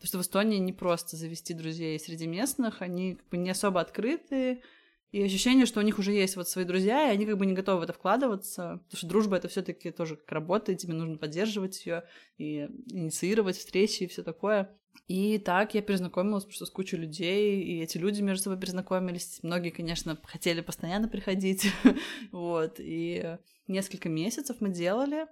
Потому 0.00 0.08
что 0.08 0.18
в 0.18 0.22
Эстонии 0.22 0.56
не 0.56 0.72
просто 0.72 1.18
завести 1.18 1.52
друзей 1.52 2.00
среди 2.00 2.26
местных, 2.26 2.80
они 2.80 3.16
как 3.16 3.28
бы 3.28 3.36
не 3.36 3.50
особо 3.50 3.82
открытые, 3.82 4.62
и 5.12 5.22
ощущение, 5.22 5.66
что 5.66 5.80
у 5.80 5.82
них 5.82 5.98
уже 5.98 6.12
есть 6.12 6.36
вот 6.36 6.48
свои 6.48 6.64
друзья, 6.64 7.08
и 7.08 7.14
они 7.14 7.26
как 7.26 7.36
бы 7.36 7.44
не 7.44 7.52
готовы 7.52 7.80
в 7.80 7.82
это 7.82 7.92
вкладываться, 7.92 8.80
потому 8.84 8.96
что 8.96 9.06
дружба 9.08 9.36
это 9.36 9.48
все-таки 9.48 9.90
тоже 9.90 10.16
как 10.16 10.30
работа, 10.30 10.70
и 10.70 10.76
тебе 10.76 10.94
нужно 10.94 11.18
поддерживать 11.18 11.84
ее 11.84 12.04
и 12.38 12.68
инициировать 12.86 13.56
встречи 13.56 14.04
и 14.04 14.06
все 14.06 14.22
такое. 14.22 14.76
И 15.08 15.38
так 15.38 15.74
я 15.74 15.82
перезнакомилась 15.82 16.44
просто 16.44 16.66
с 16.66 16.70
кучей 16.70 16.96
людей, 16.96 17.60
и 17.60 17.80
эти 17.80 17.98
люди 17.98 18.22
между 18.22 18.44
собой 18.44 18.60
перезнакомились. 18.60 19.40
Многие, 19.42 19.70
конечно, 19.70 20.16
хотели 20.22 20.60
постоянно 20.60 21.08
приходить, 21.08 21.66
вот. 22.32 22.76
И 22.78 23.36
несколько 23.66 24.08
месяцев 24.08 24.58
мы 24.60 24.68
делали. 24.68 25.26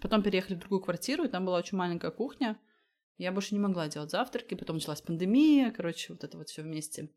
Потом 0.00 0.22
переехали 0.22 0.56
в 0.56 0.60
другую 0.60 0.80
квартиру, 0.80 1.24
и 1.24 1.28
там 1.28 1.44
была 1.44 1.58
очень 1.58 1.78
маленькая 1.78 2.10
кухня. 2.10 2.58
Я 3.18 3.30
больше 3.32 3.54
не 3.54 3.60
могла 3.60 3.86
делать 3.86 4.10
завтраки, 4.10 4.54
потом 4.54 4.76
началась 4.76 5.02
пандемия, 5.02 5.70
короче, 5.70 6.12
вот 6.12 6.24
это 6.24 6.38
вот 6.38 6.48
все 6.48 6.62
вместе. 6.62 7.10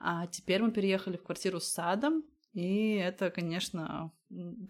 А 0.00 0.26
теперь 0.26 0.62
мы 0.62 0.72
переехали 0.72 1.18
в 1.18 1.22
квартиру 1.22 1.60
с 1.60 1.68
садом, 1.68 2.24
и 2.52 2.94
это, 2.94 3.30
конечно, 3.30 4.12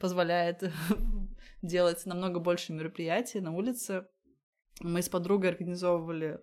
позволяет 0.00 0.70
делать 1.62 2.04
намного 2.04 2.40
больше 2.40 2.72
мероприятий 2.72 3.40
на 3.40 3.52
улице. 3.52 4.06
Мы 4.80 5.02
с 5.02 5.08
подругой 5.08 5.50
организовывали 5.50 6.40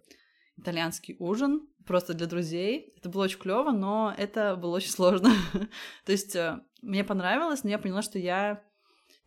итальянский 0.55 1.15
ужин 1.19 1.67
просто 1.85 2.13
для 2.13 2.27
друзей. 2.27 2.93
Это 2.97 3.09
было 3.09 3.25
очень 3.25 3.39
клево, 3.39 3.71
но 3.71 4.13
это 4.17 4.55
было 4.55 4.77
очень 4.77 4.89
сложно. 4.89 5.31
То 6.05 6.11
есть 6.11 6.35
э, 6.35 6.59
мне 6.81 7.03
понравилось, 7.03 7.63
но 7.63 7.69
я 7.69 7.79
поняла, 7.79 8.01
что 8.01 8.17
я 8.17 8.63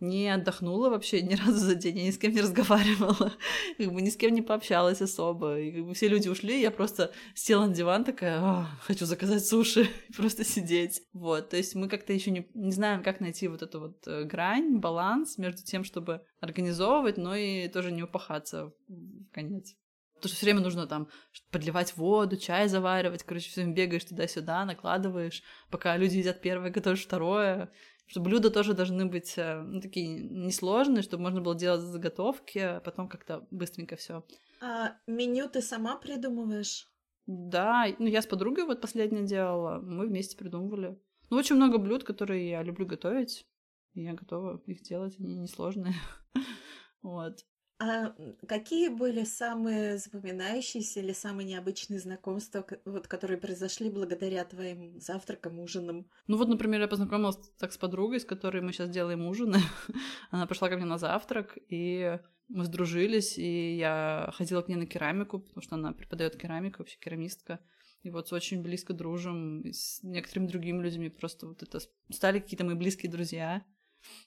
не 0.01 0.29
отдохнула 0.29 0.91
вообще 0.91 1.23
ни 1.23 1.35
разу 1.47 1.59
за 1.59 1.75
день, 1.75 1.99
я 1.99 2.07
ни 2.07 2.11
с 2.11 2.19
кем 2.19 2.33
не 2.33 2.41
разговаривала, 2.41 3.33
как 3.79 3.93
бы 3.93 4.03
ни 4.03 4.11
с 4.11 4.17
кем 4.17 4.35
не 4.35 4.43
пообщалась 4.43 5.03
особо. 5.03 5.61
И 5.61 5.73
как 5.73 5.87
бы 5.87 5.95
все 5.95 6.09
люди 6.09 6.29
ушли, 6.29 6.61
я 6.61 6.71
просто 6.71 7.13
села 7.35 7.67
на 7.67 7.75
диван 7.75 8.05
такая, 8.05 8.67
хочу 8.83 9.07
заказать 9.07 9.45
суши 9.47 9.89
просто 10.17 10.45
сидеть. 10.45 11.03
Вот, 11.13 11.51
то 11.51 11.57
есть 11.57 11.75
мы 11.75 11.89
как-то 11.89 12.13
еще 12.13 12.31
не, 12.31 12.49
не 12.55 12.73
знаем, 12.73 13.03
как 13.03 13.21
найти 13.21 13.49
вот 13.49 13.63
эту 13.63 13.81
вот 13.81 14.07
э, 14.07 14.25
грань, 14.25 14.79
баланс 14.79 15.39
между 15.39 15.63
тем, 15.63 15.85
чтобы 15.85 16.23
организовывать, 16.41 17.17
но 17.17 17.35
и 17.35 17.69
тоже 17.69 17.93
не 17.93 18.03
упахаться 18.03 18.73
в 18.89 19.31
конец. 19.33 19.77
Потому 20.21 20.29
что 20.29 20.37
все 20.37 20.47
время 20.47 20.61
нужно 20.61 20.87
там 20.87 21.09
подливать 21.51 21.97
воду, 21.97 22.37
чай 22.37 22.69
заваривать, 22.69 23.23
короче, 23.23 23.49
все 23.49 23.63
время 23.63 23.75
бегаешь 23.75 24.05
туда-сюда, 24.05 24.65
накладываешь, 24.65 25.43
пока 25.71 25.97
люди 25.97 26.19
едят 26.19 26.41
первое, 26.41 26.71
готовишь 26.71 27.05
второе 27.05 27.73
что 28.11 28.21
блюда 28.21 28.51
тоже 28.51 28.75
должны 28.75 29.07
быть 29.07 29.35
э, 29.39 29.63
ну, 29.63 29.81
такие 29.81 30.09
несложные, 30.09 31.03
чтобы 31.03 31.23
можно 31.23 31.41
было 31.41 31.55
делать 31.55 31.83
заготовки, 31.83 32.59
а 32.59 32.81
потом 32.81 33.09
как-то 33.09 33.47
быстренько 33.53 33.95
все. 33.95 34.25
А 34.61 34.97
меню 35.07 35.49
ты 35.49 35.63
сама 35.63 35.97
придумываешь? 35.97 36.89
Да, 37.27 37.87
ну 38.01 38.07
я 38.07 38.21
с 38.21 38.27
подругой 38.27 38.65
вот 38.65 38.81
последнее 38.81 39.25
делала, 39.25 39.81
мы 39.81 40.09
вместе 40.09 40.37
придумывали. 40.37 41.01
Ну, 41.31 41.37
очень 41.37 41.55
много 41.55 41.79
блюд, 41.79 42.03
которые 42.03 42.51
я 42.51 42.65
люблю 42.65 42.85
готовить, 42.85 43.47
и 43.95 44.03
я 44.03 44.15
готова 44.15 44.61
их 44.67 44.83
делать, 44.83 45.15
они 45.21 45.37
несложные. 45.37 45.95
вот. 47.03 47.47
А 47.83 48.15
какие 48.47 48.89
были 48.89 49.25
самые 49.25 49.97
запоминающиеся 49.97 51.01
или 51.01 51.15
самые 51.15 51.47
необычные 51.47 51.99
знакомства, 51.99 52.67
вот, 52.85 53.09
которые 53.09 53.39
произошли 53.39 53.89
благодаря 53.89 54.45
твоим 54.45 55.01
завтракам, 55.01 55.59
ужинам? 55.59 56.07
Ну 56.27 56.37
вот, 56.37 56.49
например, 56.49 56.83
я 56.83 56.89
познакомилась 56.89 57.39
так 57.59 57.73
с 57.73 57.79
подругой, 57.79 58.21
с 58.21 58.27
которой 58.27 58.61
мы 58.61 58.75
сейчас 58.75 58.91
делаем 58.91 59.27
ужины. 59.27 59.61
Она 60.31 60.47
пришла 60.47 60.69
ко 60.69 60.77
мне 60.77 60.85
на 60.85 60.99
завтрак, 60.99 61.57
и 61.71 62.19
мы 62.49 62.67
сдружились, 62.67 63.39
и 63.39 63.77
я 63.79 64.31
ходила 64.35 64.61
к 64.61 64.69
ней 64.69 64.77
на 64.77 64.87
керамику, 64.87 65.39
потому 65.39 65.63
что 65.63 65.77
она 65.77 65.93
преподает 65.93 66.37
керамику, 66.37 66.81
вообще 66.81 66.99
керамистка. 66.99 67.61
И 68.03 68.11
вот 68.11 68.31
очень 68.33 68.63
близко 68.63 68.93
дружим 68.93 69.65
с 69.73 70.03
некоторыми 70.03 70.49
другими 70.49 70.83
людьми. 70.83 71.09
Просто 71.09 71.47
вот 71.47 71.63
это 71.63 71.79
стали 72.11 72.41
какие-то 72.41 72.65
мои 72.65 72.75
близкие 72.75 73.11
друзья. 73.11 73.65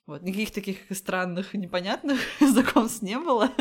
Вот, 0.06 0.22
никаких 0.22 0.52
таких 0.52 0.78
странных, 0.92 1.54
непонятных 1.54 2.20
знакомств 2.40 3.02
не 3.02 3.18
было. 3.18 3.52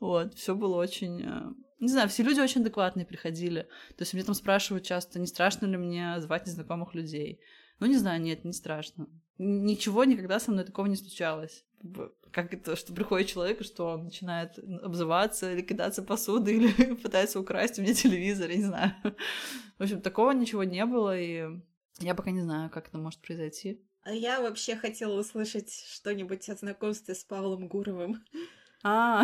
Вот, 0.00 0.34
все 0.34 0.54
было 0.54 0.76
очень... 0.76 1.22
Э, 1.22 1.52
не 1.80 1.88
знаю, 1.88 2.08
все 2.08 2.22
люди 2.22 2.40
очень 2.40 2.60
адекватные 2.60 3.06
приходили. 3.06 3.62
То 3.96 4.02
есть 4.02 4.12
меня 4.12 4.24
там 4.24 4.34
спрашивают 4.34 4.84
часто, 4.84 5.18
не 5.20 5.26
страшно 5.26 5.66
ли 5.66 5.76
мне 5.76 6.20
звать 6.20 6.46
незнакомых 6.46 6.94
людей. 6.94 7.40
Ну, 7.78 7.86
не 7.86 7.96
знаю, 7.96 8.20
нет, 8.20 8.44
не 8.44 8.52
страшно. 8.52 9.08
Ничего 9.38 10.04
никогда 10.04 10.40
со 10.40 10.50
мной 10.50 10.64
такого 10.64 10.86
не 10.86 10.96
случалось. 10.96 11.64
Как 12.32 12.52
это, 12.52 12.74
что 12.74 12.92
приходит 12.92 13.28
человек, 13.28 13.62
что 13.62 13.90
он 13.90 14.04
начинает 14.04 14.58
обзываться 14.82 15.52
или 15.52 15.62
кидаться 15.62 16.02
посудой, 16.02 16.54
или 16.56 16.94
пытается 16.94 17.38
украсть 17.38 17.78
у 17.78 17.82
меня 17.82 17.94
телевизор, 17.94 18.50
я 18.50 18.56
не 18.56 18.64
знаю. 18.64 18.92
В 19.78 19.82
общем, 19.82 20.00
такого 20.00 20.32
ничего 20.32 20.64
не 20.64 20.84
было, 20.84 21.16
и 21.16 21.46
я 22.00 22.14
пока 22.16 22.32
не 22.32 22.40
знаю, 22.40 22.70
как 22.70 22.88
это 22.88 22.98
может 22.98 23.20
произойти. 23.20 23.80
А 24.08 24.12
я 24.14 24.40
вообще 24.40 24.74
хотела 24.74 25.20
услышать 25.20 25.70
что-нибудь 25.70 26.48
о 26.48 26.54
знакомстве 26.54 27.14
с 27.14 27.24
Павлом 27.24 27.68
Гуровым. 27.68 28.24
А, 28.82 29.22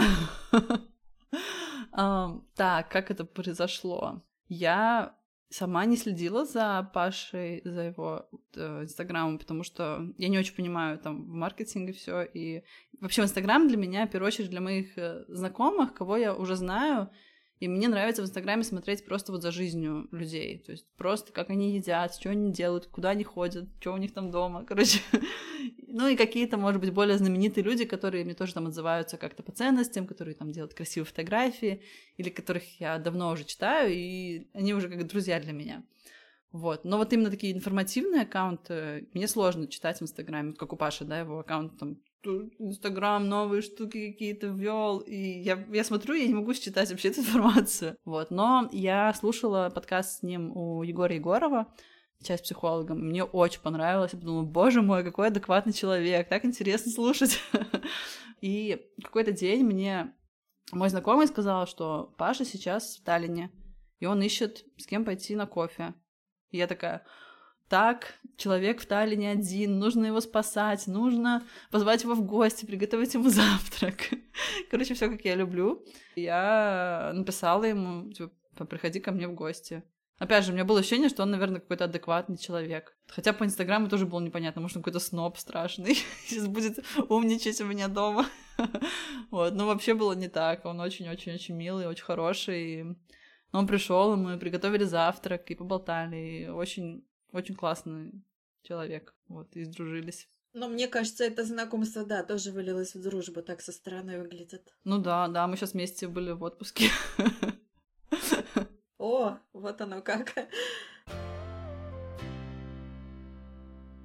так, 2.54 2.90
как 2.90 3.10
это 3.10 3.24
произошло? 3.24 4.22
Я 4.46 5.16
сама 5.48 5.86
не 5.86 5.96
следила 5.96 6.44
за 6.44 6.90
Пашей, 6.92 7.62
за 7.64 7.80
его 7.80 8.28
э, 8.56 8.82
инстаграмом, 8.82 9.38
потому 9.38 9.62
что 9.62 10.02
я 10.18 10.28
не 10.28 10.38
очень 10.38 10.54
понимаю 10.54 10.98
там 10.98 11.24
в 11.24 11.32
маркетинге 11.32 11.94
все 11.94 12.20
и 12.22 12.62
вообще 13.00 13.22
инстаграм 13.22 13.66
для 13.66 13.78
меня, 13.78 14.06
в 14.06 14.10
первую 14.10 14.26
очередь, 14.26 14.50
для 14.50 14.60
моих 14.60 14.98
э, 14.98 15.24
знакомых, 15.28 15.94
кого 15.94 16.18
я 16.18 16.34
уже 16.34 16.56
знаю, 16.56 17.08
и 17.64 17.68
мне 17.68 17.88
нравится 17.88 18.20
в 18.20 18.26
Инстаграме 18.26 18.62
смотреть 18.62 19.06
просто 19.06 19.32
вот 19.32 19.40
за 19.40 19.50
жизнью 19.50 20.06
людей. 20.12 20.58
То 20.58 20.72
есть 20.72 20.86
просто 20.98 21.32
как 21.32 21.48
они 21.48 21.76
едят, 21.76 22.14
что 22.14 22.28
они 22.28 22.52
делают, 22.52 22.88
куда 22.88 23.10
они 23.10 23.24
ходят, 23.24 23.70
что 23.80 23.94
у 23.94 23.96
них 23.96 24.12
там 24.12 24.30
дома. 24.30 24.64
Короче, 24.68 25.00
ну 25.86 26.06
и 26.06 26.14
какие-то, 26.14 26.58
может 26.58 26.78
быть, 26.78 26.92
более 26.92 27.16
знаменитые 27.16 27.64
люди, 27.64 27.86
которые 27.86 28.22
мне 28.26 28.34
тоже 28.34 28.52
там 28.52 28.66
отзываются 28.66 29.16
как-то 29.16 29.42
по 29.42 29.50
ценностям, 29.50 30.06
которые 30.06 30.34
там 30.34 30.52
делают 30.52 30.74
красивые 30.74 31.06
фотографии, 31.06 31.80
или 32.18 32.28
которых 32.28 32.64
я 32.80 32.98
давно 32.98 33.30
уже 33.30 33.44
читаю, 33.44 33.90
и 33.90 34.46
они 34.52 34.74
уже 34.74 34.90
как 34.90 35.06
друзья 35.06 35.40
для 35.40 35.54
меня. 35.54 35.82
Вот. 36.52 36.84
Но 36.84 36.98
вот 36.98 37.14
именно 37.14 37.30
такие 37.30 37.54
информативные 37.54 38.22
аккаунты 38.22 39.08
мне 39.14 39.26
сложно 39.26 39.68
читать 39.68 40.00
в 40.00 40.02
Инстаграме, 40.02 40.52
как 40.52 40.74
у 40.74 40.76
Паши, 40.76 41.06
да, 41.06 41.20
его 41.20 41.38
аккаунт 41.38 41.78
там 41.78 41.96
Инстаграм 42.58 43.28
новые 43.28 43.62
штуки 43.62 44.12
какие-то 44.12 44.48
ввел, 44.48 44.98
и 44.98 45.16
я, 45.16 45.64
я 45.72 45.84
смотрю, 45.84 46.14
я 46.14 46.26
не 46.26 46.34
могу 46.34 46.54
считать 46.54 46.90
вообще 46.90 47.08
эту 47.08 47.20
информацию. 47.20 47.96
Вот, 48.04 48.30
но 48.30 48.68
я 48.72 49.12
слушала 49.14 49.70
подкаст 49.74 50.20
с 50.20 50.22
ним 50.22 50.56
у 50.56 50.82
Егора 50.82 51.14
Егорова, 51.14 51.72
часть 52.22 52.44
психологом, 52.44 53.00
мне 53.00 53.24
очень 53.24 53.60
понравилось. 53.60 54.12
Я 54.12 54.18
подумала, 54.18 54.44
боже 54.44 54.82
мой, 54.82 55.04
какой 55.04 55.28
адекватный 55.28 55.72
человек, 55.72 56.28
так 56.28 56.44
интересно 56.44 56.90
слушать. 56.90 57.40
И 58.40 58.90
какой-то 59.02 59.32
день 59.32 59.64
мне 59.64 60.12
мой 60.72 60.88
знакомый 60.88 61.26
сказал, 61.26 61.66
что 61.66 62.14
Паша 62.18 62.44
сейчас 62.44 62.96
в 62.96 63.04
Таллине, 63.04 63.50
и 64.00 64.06
он 64.06 64.20
ищет, 64.22 64.64
с 64.76 64.86
кем 64.86 65.04
пойти 65.04 65.36
на 65.36 65.46
кофе. 65.46 65.94
И 66.50 66.58
я 66.58 66.66
такая, 66.66 67.04
так, 67.68 68.14
человек 68.36 68.80
в 68.80 68.86
Таллине 68.86 69.30
один, 69.30 69.78
нужно 69.78 70.06
его 70.06 70.20
спасать, 70.20 70.86
нужно 70.86 71.42
позвать 71.70 72.02
его 72.02 72.14
в 72.14 72.22
гости, 72.22 72.66
приготовить 72.66 73.14
ему 73.14 73.28
завтрак. 73.30 74.10
Короче, 74.70 74.94
все 74.94 75.08
как 75.08 75.24
я 75.24 75.34
люблю. 75.34 75.84
Я 76.16 77.12
написала 77.14 77.64
ему, 77.64 78.12
типа, 78.12 78.64
приходи 78.66 79.00
ко 79.00 79.12
мне 79.12 79.28
в 79.28 79.34
гости. 79.34 79.82
Опять 80.18 80.44
же, 80.44 80.52
у 80.52 80.54
меня 80.54 80.64
было 80.64 80.78
ощущение, 80.78 81.08
что 81.08 81.24
он, 81.24 81.32
наверное, 81.32 81.60
какой-то 81.60 81.84
адекватный 81.84 82.38
человек. 82.38 82.96
Хотя 83.08 83.32
по 83.32 83.44
Инстаграму 83.44 83.88
тоже 83.88 84.06
было 84.06 84.20
непонятно, 84.20 84.62
может, 84.62 84.76
он 84.76 84.82
какой-то 84.82 85.00
сноб 85.00 85.38
страшный, 85.38 85.96
сейчас 86.26 86.46
будет 86.46 86.84
умничать 87.08 87.60
у 87.60 87.64
меня 87.64 87.88
дома. 87.88 88.26
вот, 89.30 89.54
но 89.54 89.66
вообще 89.66 89.94
было 89.94 90.12
не 90.12 90.28
так. 90.28 90.64
Он 90.66 90.78
очень-очень-очень 90.80 91.56
милый, 91.56 91.88
очень 91.88 92.04
хороший. 92.04 92.96
Он 93.52 93.66
пришел, 93.66 94.14
и 94.14 94.16
мы 94.16 94.38
приготовили 94.38 94.84
завтрак 94.84 95.50
и 95.50 95.56
поболтали. 95.56 96.16
И 96.16 96.48
очень 96.48 97.04
очень 97.34 97.54
классный 97.54 98.24
человек, 98.62 99.14
вот, 99.28 99.54
и 99.56 99.64
сдружились. 99.64 100.28
Но 100.54 100.68
мне 100.68 100.86
кажется, 100.86 101.24
это 101.24 101.44
знакомство, 101.44 102.06
да, 102.06 102.22
тоже 102.22 102.52
вылилось 102.52 102.94
в 102.94 103.02
дружбу, 103.02 103.42
так 103.42 103.60
со 103.60 103.72
стороны 103.72 104.20
выглядит. 104.20 104.72
Ну 104.84 104.98
да, 104.98 105.26
да, 105.28 105.46
мы 105.48 105.56
сейчас 105.56 105.72
вместе 105.72 106.06
были 106.06 106.30
в 106.30 106.42
отпуске. 106.44 106.90
О, 108.98 109.36
вот 109.52 109.80
оно 109.80 110.00
как. 110.00 110.32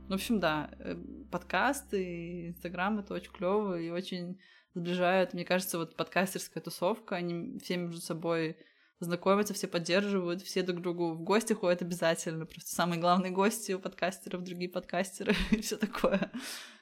В 0.10 0.14
общем, 0.14 0.40
да, 0.40 0.72
э, 0.80 0.96
подкасты 1.32 2.04
и 2.04 2.48
Инстаграм 2.50 2.98
это 2.98 3.14
очень 3.14 3.32
клево 3.32 3.80
и 3.80 3.92
очень 3.92 4.42
сближают. 4.74 5.36
Мне 5.36 5.46
кажется, 5.46 5.78
вот 5.78 5.96
подкастерская 5.96 6.64
тусовка, 6.64 7.16
они 7.16 7.60
все 7.60 7.78
между 7.78 8.02
собой 8.02 8.58
знакомятся, 9.00 9.54
все 9.54 9.68
поддерживают, 9.68 10.42
все 10.42 10.62
друг 10.62 10.80
к 10.80 10.82
другу 10.82 11.14
в 11.14 11.22
гости 11.22 11.54
ходят 11.54 11.82
обязательно. 11.82 12.46
Просто 12.46 12.72
самые 12.72 13.00
главные 13.00 13.32
гости 13.32 13.72
у 13.72 13.80
подкастеров, 13.80 14.44
другие 14.44 14.70
подкастеры 14.70 15.34
и 15.52 15.62
все 15.62 15.78
такое. 15.78 16.32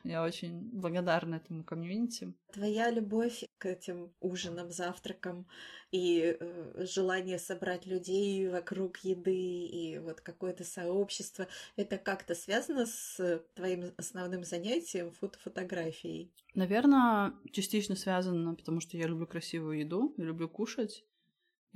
Я 0.03 0.23
очень 0.23 0.69
благодарна 0.71 1.35
этому 1.35 1.63
комьюнити. 1.63 2.33
Твоя 2.53 2.89
любовь 2.89 3.43
к 3.57 3.65
этим 3.65 4.11
ужинам, 4.19 4.71
завтракам 4.71 5.45
и 5.91 6.37
э, 6.39 6.85
желание 6.85 7.39
собрать 7.39 7.85
людей 7.85 8.47
вокруг 8.49 8.97
еды 8.99 9.65
и 9.65 9.99
вот 9.99 10.21
какое-то 10.21 10.63
сообщество, 10.63 11.47
это 11.75 11.97
как-то 11.97 12.35
связано 12.35 12.85
с 12.85 13.41
твоим 13.53 13.93
основным 13.97 14.43
занятием 14.43 15.11
фотофотографией? 15.11 16.31
Наверное, 16.55 17.33
частично 17.51 17.95
связано, 17.95 18.55
потому 18.55 18.79
что 18.79 18.97
я 18.97 19.07
люблю 19.07 19.27
красивую 19.27 19.79
еду, 19.79 20.13
я 20.17 20.25
люблю 20.25 20.49
кушать 20.49 21.03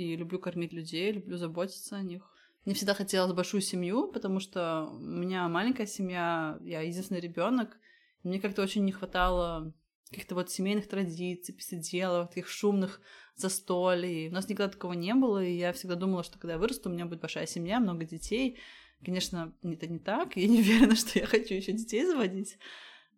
и 0.02 0.16
люблю 0.16 0.40
кормить 0.40 0.74
людей, 0.74 1.12
люблю 1.12 1.38
заботиться 1.38 1.96
о 1.96 2.02
них. 2.02 2.30
Мне 2.66 2.76
всегда 2.76 2.94
хотелось 2.94 3.34
большую 3.34 3.62
семью, 3.62 4.12
потому 4.12 4.40
что 4.40 4.90
у 4.92 5.00
меня 5.00 5.48
маленькая 5.48 5.88
семья, 5.88 6.60
я 6.62 6.82
единственный 6.82 7.20
ребенок. 7.20 7.78
Мне 8.24 8.40
как-то 8.40 8.62
очень 8.62 8.86
не 8.86 8.92
хватало 8.92 9.74
каких-то 10.10 10.36
вот 10.36 10.52
семейных 10.52 10.88
традиций, 10.88 11.56
посиделок, 11.56 12.30
таких 12.30 12.48
шумных 12.48 13.02
застолий. 13.36 14.30
У 14.30 14.34
нас 14.34 14.48
никогда 14.48 14.72
такого 14.72 14.94
не 14.94 15.16
было, 15.16 15.44
и 15.44 15.58
я 15.58 15.74
всегда 15.74 15.96
думала, 15.96 16.24
что 16.24 16.38
когда 16.38 16.54
я 16.54 16.60
вырасту, 16.60 16.90
у 16.90 16.94
меня 16.94 17.06
будет 17.06 17.22
большая 17.22 17.48
семья, 17.48 17.80
много 17.80 18.06
детей. 18.06 18.60
Конечно, 19.04 19.56
это 19.64 19.88
не 19.88 20.00
так, 20.00 20.36
я 20.36 20.48
не 20.48 20.60
уверена, 20.62 20.96
что 20.96 21.18
я 21.18 21.26
хочу 21.26 21.56
еще 21.56 21.72
детей 21.72 22.06
заводить. 22.06 22.58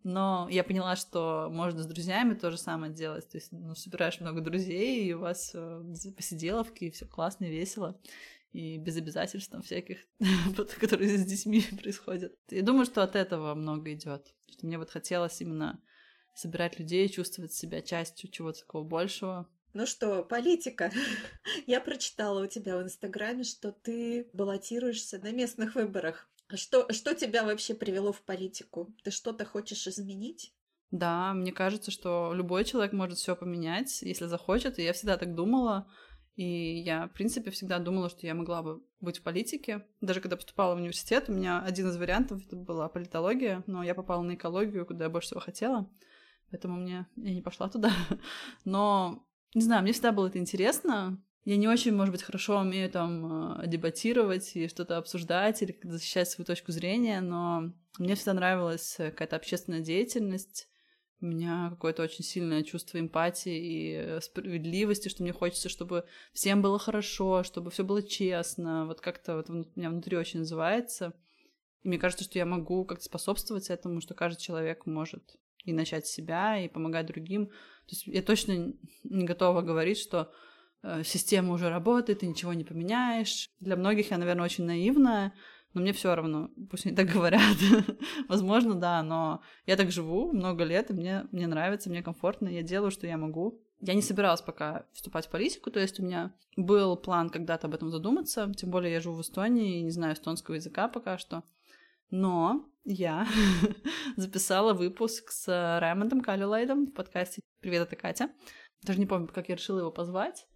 Но 0.04 0.46
я 0.50 0.64
поняла, 0.64 0.96
что 0.96 1.48
можно 1.50 1.82
с 1.82 1.86
друзьями 1.86 2.34
то 2.34 2.50
же 2.50 2.58
самое 2.58 2.92
делать. 2.92 3.26
То 3.28 3.38
есть, 3.38 3.52
ну, 3.52 3.74
собираешь 3.74 4.20
много 4.20 4.42
друзей, 4.42 5.06
и 5.06 5.14
у 5.14 5.20
вас 5.20 5.52
э, 5.54 5.82
посиделовки, 6.14 6.84
и 6.84 6.90
все 6.90 7.06
классно 7.06 7.46
и 7.46 7.50
весело. 7.50 7.98
И 8.52 8.76
без 8.76 8.98
обязательств 8.98 9.50
там 9.50 9.62
всяких, 9.62 9.98
которые 10.78 11.16
с 11.16 11.24
детьми 11.24 11.64
происходят. 11.80 12.36
Я 12.50 12.62
думаю, 12.62 12.84
что 12.84 13.02
от 13.02 13.16
этого 13.16 13.54
много 13.54 13.94
идет. 13.94 14.34
Что 14.50 14.66
мне 14.66 14.76
вот 14.76 14.90
хотелось 14.90 15.40
именно 15.40 15.80
собирать 16.34 16.78
людей, 16.78 17.08
чувствовать 17.08 17.54
себя 17.54 17.80
частью 17.80 18.30
чего-то 18.30 18.60
такого 18.60 18.84
большего. 18.84 19.48
Ну 19.72 19.86
что, 19.86 20.22
политика. 20.22 20.92
Я 21.66 21.80
прочитала 21.80 22.44
у 22.44 22.46
тебя 22.46 22.76
в 22.76 22.82
Инстаграме, 22.82 23.42
что 23.42 23.72
ты 23.72 24.28
баллотируешься 24.34 25.18
на 25.18 25.32
местных 25.32 25.74
выборах. 25.74 26.28
Что, 26.54 26.90
что 26.92 27.14
тебя 27.14 27.44
вообще 27.44 27.74
привело 27.74 28.12
в 28.12 28.22
политику? 28.22 28.94
Ты 29.02 29.10
что-то 29.10 29.44
хочешь 29.44 29.86
изменить? 29.86 30.52
Да, 30.90 31.32
мне 31.34 31.52
кажется, 31.52 31.90
что 31.90 32.32
любой 32.34 32.64
человек 32.64 32.92
может 32.92 33.18
все 33.18 33.34
поменять, 33.34 34.02
если 34.02 34.26
захочет, 34.26 34.78
и 34.78 34.84
я 34.84 34.92
всегда 34.92 35.16
так 35.16 35.34
думала. 35.34 35.88
И 36.36 36.80
я, 36.80 37.06
в 37.06 37.12
принципе, 37.12 37.50
всегда 37.50 37.78
думала, 37.78 38.08
что 38.08 38.26
я 38.26 38.34
могла 38.34 38.62
бы 38.62 38.82
быть 39.00 39.18
в 39.18 39.22
политике. 39.22 39.86
Даже 40.00 40.20
когда 40.20 40.36
поступала 40.36 40.74
в 40.74 40.78
университет, 40.78 41.24
у 41.28 41.32
меня 41.32 41.60
один 41.60 41.88
из 41.88 41.96
вариантов 41.96 42.44
это 42.44 42.56
была 42.56 42.88
политология, 42.88 43.62
но 43.66 43.82
я 43.82 43.94
попала 43.94 44.22
на 44.22 44.34
экологию, 44.34 44.86
куда 44.86 45.04
я 45.04 45.10
больше 45.10 45.28
всего 45.28 45.40
хотела. 45.40 45.90
Поэтому 46.50 46.76
мне 46.76 47.06
я 47.16 47.34
не 47.34 47.42
пошла 47.42 47.68
туда. 47.68 47.92
Но, 48.64 49.26
не 49.54 49.62
знаю, 49.62 49.82
мне 49.82 49.92
всегда 49.92 50.12
было 50.12 50.28
это 50.28 50.38
интересно. 50.38 51.20
Я 51.44 51.56
не 51.56 51.68
очень, 51.68 51.94
может 51.94 52.12
быть, 52.12 52.22
хорошо 52.22 52.58
умею 52.58 52.90
там 52.90 53.60
э, 53.60 53.66
дебатировать 53.66 54.56
и 54.56 54.68
что-то 54.68 54.96
обсуждать 54.96 55.62
или 55.62 55.78
защищать 55.82 56.28
свою 56.28 56.46
точку 56.46 56.72
зрения, 56.72 57.20
но 57.20 57.72
мне 57.98 58.14
всегда 58.14 58.32
нравилась 58.34 58.94
какая-то 58.96 59.36
общественная 59.36 59.80
деятельность, 59.80 60.68
у 61.24 61.26
меня 61.26 61.70
какое-то 61.70 62.02
очень 62.02 62.22
сильное 62.22 62.62
чувство 62.62 63.00
эмпатии 63.00 64.16
и 64.16 64.20
справедливости, 64.20 65.08
что 65.08 65.22
мне 65.22 65.32
хочется, 65.32 65.70
чтобы 65.70 66.04
всем 66.34 66.60
было 66.60 66.78
хорошо, 66.78 67.42
чтобы 67.44 67.70
все 67.70 67.82
было 67.82 68.02
честно. 68.02 68.84
Вот 68.86 69.00
как-то 69.00 69.36
вот 69.36 69.48
у 69.48 69.64
меня 69.74 69.88
внутри 69.88 70.18
очень 70.18 70.40
называется. 70.40 71.14
И 71.82 71.88
мне 71.88 71.96
кажется, 71.98 72.24
что 72.24 72.38
я 72.38 72.44
могу 72.44 72.84
как-то 72.84 73.04
способствовать 73.04 73.70
этому, 73.70 74.02
что 74.02 74.12
каждый 74.12 74.40
человек 74.40 74.84
может 74.84 75.36
и 75.64 75.72
начать 75.72 76.06
себя, 76.06 76.62
и 76.62 76.68
помогать 76.68 77.06
другим. 77.06 77.46
То 77.46 77.92
есть 77.92 78.06
я 78.06 78.22
точно 78.22 78.74
не 79.04 79.24
готова 79.24 79.62
говорить, 79.62 79.98
что 79.98 80.30
система 81.04 81.52
уже 81.52 81.68
работает, 81.68 82.20
ты 82.20 82.26
ничего 82.26 82.52
не 82.52 82.64
поменяешь. 82.64 83.50
Для 83.60 83.76
многих 83.76 84.10
я, 84.10 84.18
наверное, 84.18 84.44
очень 84.44 84.64
наивная, 84.64 85.32
но 85.72 85.80
мне 85.80 85.92
все 85.92 86.14
равно, 86.14 86.50
пусть 86.70 86.86
они 86.86 86.94
так 86.94 87.08
говорят. 87.08 87.56
Возможно, 88.28 88.74
да, 88.74 89.02
но 89.02 89.42
я 89.66 89.76
так 89.76 89.90
живу 89.90 90.32
много 90.32 90.64
лет, 90.64 90.90
и 90.90 90.94
мне, 90.94 91.26
мне 91.32 91.46
нравится, 91.46 91.90
мне 91.90 92.02
комфортно, 92.02 92.48
я 92.48 92.62
делаю, 92.62 92.90
что 92.90 93.06
я 93.06 93.16
могу. 93.16 93.60
Я 93.80 93.94
не 93.94 94.02
собиралась 94.02 94.40
пока 94.40 94.86
вступать 94.92 95.26
в 95.26 95.30
политику, 95.30 95.70
то 95.70 95.80
есть 95.80 96.00
у 96.00 96.04
меня 96.04 96.32
был 96.56 96.96
план 96.96 97.28
когда-то 97.28 97.66
об 97.66 97.74
этом 97.74 97.90
задуматься, 97.90 98.50
тем 98.56 98.70
более 98.70 98.92
я 98.92 99.00
живу 99.00 99.16
в 99.16 99.20
Эстонии 99.20 99.80
и 99.80 99.82
не 99.82 99.90
знаю 99.90 100.14
эстонского 100.14 100.54
языка 100.54 100.88
пока 100.88 101.18
что. 101.18 101.42
Но 102.10 102.66
я 102.84 103.26
записала 104.16 104.74
выпуск 104.74 105.30
с 105.30 105.48
Раймондом 105.80 106.20
Калилайдом 106.20 106.86
в 106.86 106.92
подкасте 106.92 107.42
«Привет, 107.60 107.82
это 107.82 107.96
Катя». 107.96 108.30
Даже 108.82 109.00
не 109.00 109.06
помню, 109.06 109.28
как 109.28 109.48
я 109.48 109.56
решила 109.56 109.80
его 109.80 109.90
позвать. 109.90 110.46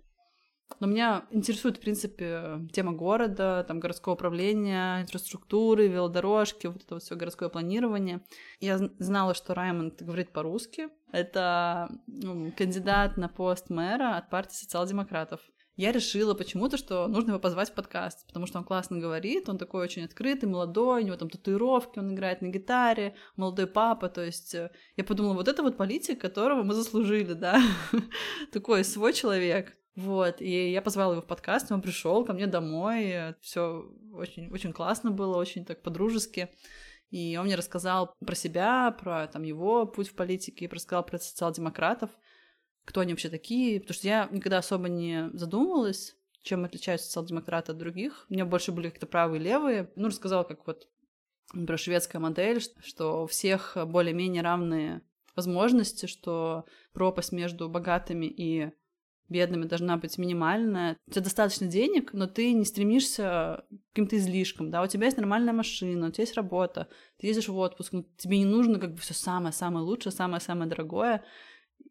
Но 0.80 0.86
меня 0.86 1.26
интересует, 1.30 1.78
в 1.78 1.80
принципе, 1.80 2.60
тема 2.72 2.92
города, 2.92 3.64
там, 3.66 3.80
городского 3.80 4.14
управления, 4.14 5.02
инфраструктуры, 5.02 5.88
велодорожки, 5.88 6.66
вот 6.66 6.82
это 6.82 6.94
вот 6.94 7.02
все 7.02 7.16
городское 7.16 7.48
планирование. 7.48 8.24
Я 8.60 8.78
знала, 8.98 9.34
что 9.34 9.54
Раймонд 9.54 10.02
говорит 10.02 10.32
по-русски. 10.32 10.88
Это 11.10 11.88
ну, 12.06 12.52
кандидат 12.56 13.16
на 13.16 13.28
пост 13.28 13.70
мэра 13.70 14.16
от 14.16 14.30
партии 14.30 14.54
социал-демократов 14.54 15.40
я 15.78 15.92
решила 15.92 16.34
почему-то, 16.34 16.76
что 16.76 17.06
нужно 17.06 17.30
его 17.30 17.38
позвать 17.38 17.70
в 17.70 17.74
подкаст, 17.74 18.26
потому 18.26 18.46
что 18.46 18.58
он 18.58 18.64
классно 18.64 18.98
говорит, 18.98 19.48
он 19.48 19.58
такой 19.58 19.84
очень 19.84 20.04
открытый, 20.04 20.48
молодой, 20.48 21.02
у 21.02 21.06
него 21.06 21.16
там 21.16 21.30
татуировки, 21.30 22.00
он 22.00 22.12
играет 22.12 22.42
на 22.42 22.48
гитаре, 22.48 23.14
молодой 23.36 23.68
папа, 23.68 24.08
то 24.08 24.24
есть 24.24 24.56
э, 24.56 24.72
я 24.96 25.04
подумала, 25.04 25.34
вот 25.34 25.46
это 25.46 25.62
вот 25.62 25.76
политик, 25.76 26.20
которого 26.20 26.64
мы 26.64 26.74
заслужили, 26.74 27.32
да, 27.32 27.62
такой 28.52 28.82
свой 28.82 29.12
человек. 29.12 29.77
Вот, 29.98 30.40
и 30.40 30.70
я 30.70 30.80
позвала 30.80 31.12
его 31.12 31.22
в 31.22 31.26
подкаст, 31.26 31.72
он 31.72 31.82
пришел 31.82 32.24
ко 32.24 32.32
мне 32.32 32.46
домой, 32.46 33.34
все 33.40 33.84
очень, 34.12 34.48
очень 34.50 34.72
классно 34.72 35.10
было, 35.10 35.36
очень 35.36 35.64
так 35.64 35.82
по-дружески. 35.82 36.50
И 37.10 37.36
он 37.36 37.46
мне 37.46 37.56
рассказал 37.56 38.14
про 38.24 38.34
себя, 38.34 38.92
про 38.92 39.26
там 39.26 39.42
его 39.42 39.86
путь 39.86 40.08
в 40.08 40.14
политике, 40.14 40.68
рассказал 40.68 41.04
про 41.04 41.18
социал-демократов 41.18 42.10
кто 42.88 43.02
они 43.02 43.12
вообще 43.12 43.28
такие, 43.28 43.80
потому 43.80 43.94
что 43.94 44.08
я 44.08 44.28
никогда 44.32 44.58
особо 44.58 44.88
не 44.88 45.28
задумывалась, 45.34 46.16
чем 46.40 46.64
отличаются 46.64 47.06
социал-демократы 47.06 47.72
от 47.72 47.78
других. 47.78 48.24
У 48.30 48.32
меня 48.32 48.46
больше 48.46 48.72
были 48.72 48.86
какие-то 48.86 49.06
правые 49.06 49.38
и 49.38 49.44
левые. 49.44 49.92
Ну, 49.94 50.08
рассказала, 50.08 50.42
как 50.42 50.66
вот, 50.66 50.88
например, 51.52 51.78
шведская 51.78 52.18
модель, 52.18 52.62
что 52.80 53.24
у 53.24 53.26
всех 53.26 53.76
более-менее 53.76 54.42
равные 54.42 55.02
возможности, 55.36 56.06
что 56.06 56.64
пропасть 56.94 57.30
между 57.30 57.68
богатыми 57.68 58.24
и 58.24 58.72
бедными 59.28 59.64
должна 59.64 59.96
быть 59.96 60.16
минимальная. 60.18 60.96
У 61.06 61.10
тебя 61.10 61.22
достаточно 61.22 61.66
денег, 61.66 62.12
но 62.12 62.26
ты 62.26 62.52
не 62.52 62.64
стремишься 62.64 63.64
к 63.70 63.94
каким-то 63.94 64.16
излишкам, 64.16 64.70
да, 64.70 64.82
у 64.82 64.86
тебя 64.86 65.06
есть 65.06 65.16
нормальная 65.16 65.52
машина, 65.52 66.08
у 66.08 66.10
тебя 66.10 66.22
есть 66.22 66.36
работа, 66.36 66.88
ты 67.18 67.26
ездишь 67.26 67.48
в 67.48 67.56
отпуск, 67.56 67.92
но 67.92 68.04
тебе 68.16 68.38
не 68.38 68.44
нужно 68.44 68.78
как 68.78 68.92
бы 68.92 68.98
все 68.98 69.14
самое-самое 69.14 69.84
лучшее, 69.84 70.12
самое-самое 70.12 70.68
дорогое, 70.68 71.24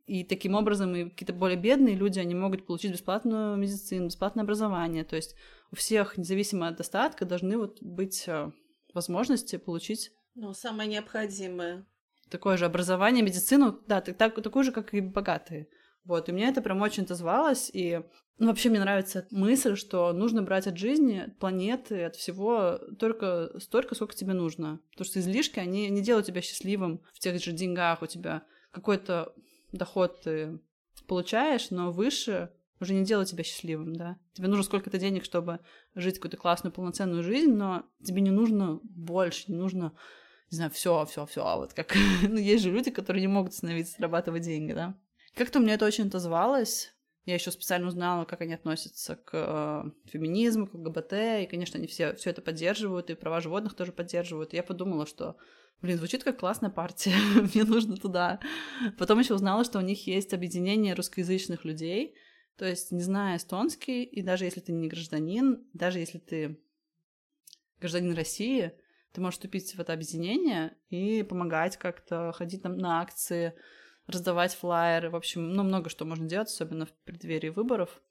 и 0.05 0.23
таким 0.23 0.55
образом 0.55 0.95
и 0.95 1.09
какие-то 1.09 1.33
более 1.33 1.57
бедные 1.57 1.95
люди, 1.95 2.19
они 2.19 2.33
могут 2.33 2.65
получить 2.65 2.91
бесплатную 2.91 3.57
медицину, 3.57 4.07
бесплатное 4.07 4.43
образование. 4.43 5.03
То 5.03 5.17
есть 5.17 5.35
у 5.71 5.75
всех, 5.75 6.17
независимо 6.17 6.69
от 6.69 6.77
достатка, 6.77 7.25
должны 7.25 7.57
вот 7.57 7.81
быть 7.81 8.23
э, 8.27 8.51
возможности 8.93 9.57
получить... 9.57 10.11
Ну, 10.35 10.53
самое 10.53 10.89
необходимое. 10.89 11.85
Такое 12.29 12.57
же 12.57 12.65
образование, 12.65 13.23
медицину, 13.23 13.81
да, 13.87 13.99
так, 14.01 14.17
так, 14.17 14.41
такое 14.41 14.63
же, 14.63 14.71
как 14.71 14.93
и 14.93 15.01
богатые. 15.01 15.67
Вот, 16.07 16.29
и 16.29 16.31
мне 16.31 16.47
это 16.47 16.61
прям 16.61 16.81
очень 16.81 17.03
отозвалось, 17.03 17.69
и 17.73 18.01
ну, 18.39 18.47
вообще 18.47 18.69
мне 18.69 18.79
нравится 18.79 19.27
мысль, 19.29 19.75
что 19.75 20.13
нужно 20.13 20.41
брать 20.41 20.67
от 20.67 20.77
жизни, 20.77 21.19
от 21.19 21.37
планеты, 21.37 22.03
от 22.03 22.15
всего 22.15 22.79
только 22.97 23.51
столько, 23.59 23.93
сколько 23.93 24.15
тебе 24.15 24.33
нужно. 24.33 24.79
Потому 24.91 25.05
что 25.05 25.19
излишки, 25.19 25.59
они 25.59 25.89
не 25.89 26.01
делают 26.01 26.27
тебя 26.27 26.41
счастливым 26.41 27.01
в 27.13 27.19
тех 27.19 27.43
же 27.43 27.51
деньгах, 27.51 28.01
у 28.01 28.05
тебя 28.05 28.43
какой-то 28.71 29.33
доход 29.73 30.21
ты 30.21 30.59
получаешь, 31.07 31.71
но 31.71 31.91
выше 31.91 32.51
уже 32.79 32.93
не 32.93 33.03
делает 33.03 33.29
тебя 33.29 33.43
счастливым, 33.43 33.95
да. 33.95 34.17
Тебе 34.33 34.47
нужно 34.47 34.63
сколько-то 34.63 34.97
денег, 34.97 35.25
чтобы 35.25 35.59
жить 35.95 36.15
какую-то 36.15 36.37
классную, 36.37 36.71
полноценную 36.71 37.23
жизнь, 37.23 37.51
но 37.51 37.83
тебе 38.03 38.21
не 38.21 38.31
нужно 38.31 38.79
больше, 38.83 39.51
не 39.51 39.57
нужно, 39.57 39.93
не 40.51 40.57
знаю, 40.57 40.71
все, 40.71 41.05
все, 41.05 41.25
все. 41.25 41.43
А 41.43 41.57
вот 41.57 41.73
как, 41.73 41.95
ну, 42.21 42.37
есть 42.37 42.63
же 42.63 42.71
люди, 42.71 42.91
которые 42.91 43.21
не 43.21 43.27
могут 43.27 43.53
становиться, 43.53 43.95
зарабатывать 43.97 44.43
деньги, 44.43 44.73
да. 44.73 44.95
Как-то 45.37 45.59
мне 45.59 45.73
это 45.73 45.85
очень 45.85 46.07
отозвалось. 46.07 46.93
Я 47.25 47.35
еще 47.35 47.51
специально 47.51 47.87
узнала, 47.87 48.25
как 48.25 48.41
они 48.41 48.53
относятся 48.53 49.17
к 49.17 49.31
э, 49.33 50.09
феминизму, 50.09 50.65
к 50.67 50.73
ЛГБТ, 50.73 51.13
и, 51.41 51.47
конечно, 51.49 51.77
они 51.77 51.87
все, 51.87 52.15
все 52.15 52.29
это 52.29 52.41
поддерживают, 52.41 53.09
и 53.09 53.15
права 53.15 53.41
животных 53.41 53.75
тоже 53.75 53.91
поддерживают. 53.91 54.53
И 54.53 54.57
я 54.57 54.63
подумала, 54.63 55.05
что 55.05 55.37
Блин, 55.81 55.97
звучит 55.97 56.23
как 56.23 56.39
классная 56.39 56.71
партия, 56.71 57.13
мне 57.53 57.63
нужно 57.63 57.97
туда. 57.97 58.39
Потом 58.97 59.19
еще 59.19 59.35
узнала, 59.35 59.63
что 59.63 59.77
у 59.77 59.81
них 59.81 60.07
есть 60.07 60.33
объединение 60.33 60.95
русскоязычных 60.95 61.65
людей, 61.65 62.15
то 62.57 62.65
есть, 62.65 62.91
не 62.91 63.03
зная 63.03 63.37
эстонский, 63.37 64.03
и 64.03 64.23
даже 64.23 64.45
если 64.45 64.59
ты 64.59 64.71
не 64.71 64.87
гражданин, 64.87 65.67
даже 65.73 65.99
если 65.99 66.17
ты 66.17 66.59
гражданин 67.79 68.15
России, 68.15 68.71
ты 69.11 69.21
можешь 69.21 69.35
вступить 69.35 69.75
в 69.75 69.79
это 69.79 69.93
объединение 69.93 70.75
и 70.89 71.21
помогать 71.21 71.77
как-то, 71.77 72.31
ходить 72.31 72.63
там 72.63 72.77
на 72.79 72.99
акции, 73.01 73.53
раздавать 74.07 74.55
флаеры, 74.55 75.09
в 75.09 75.15
общем, 75.15 75.53
ну, 75.53 75.63
много 75.63 75.89
что 75.89 76.05
можно 76.05 76.27
делать, 76.27 76.47
особенно 76.47 76.85
в 76.85 76.93
преддверии 77.03 77.49
выборов, 77.49 78.01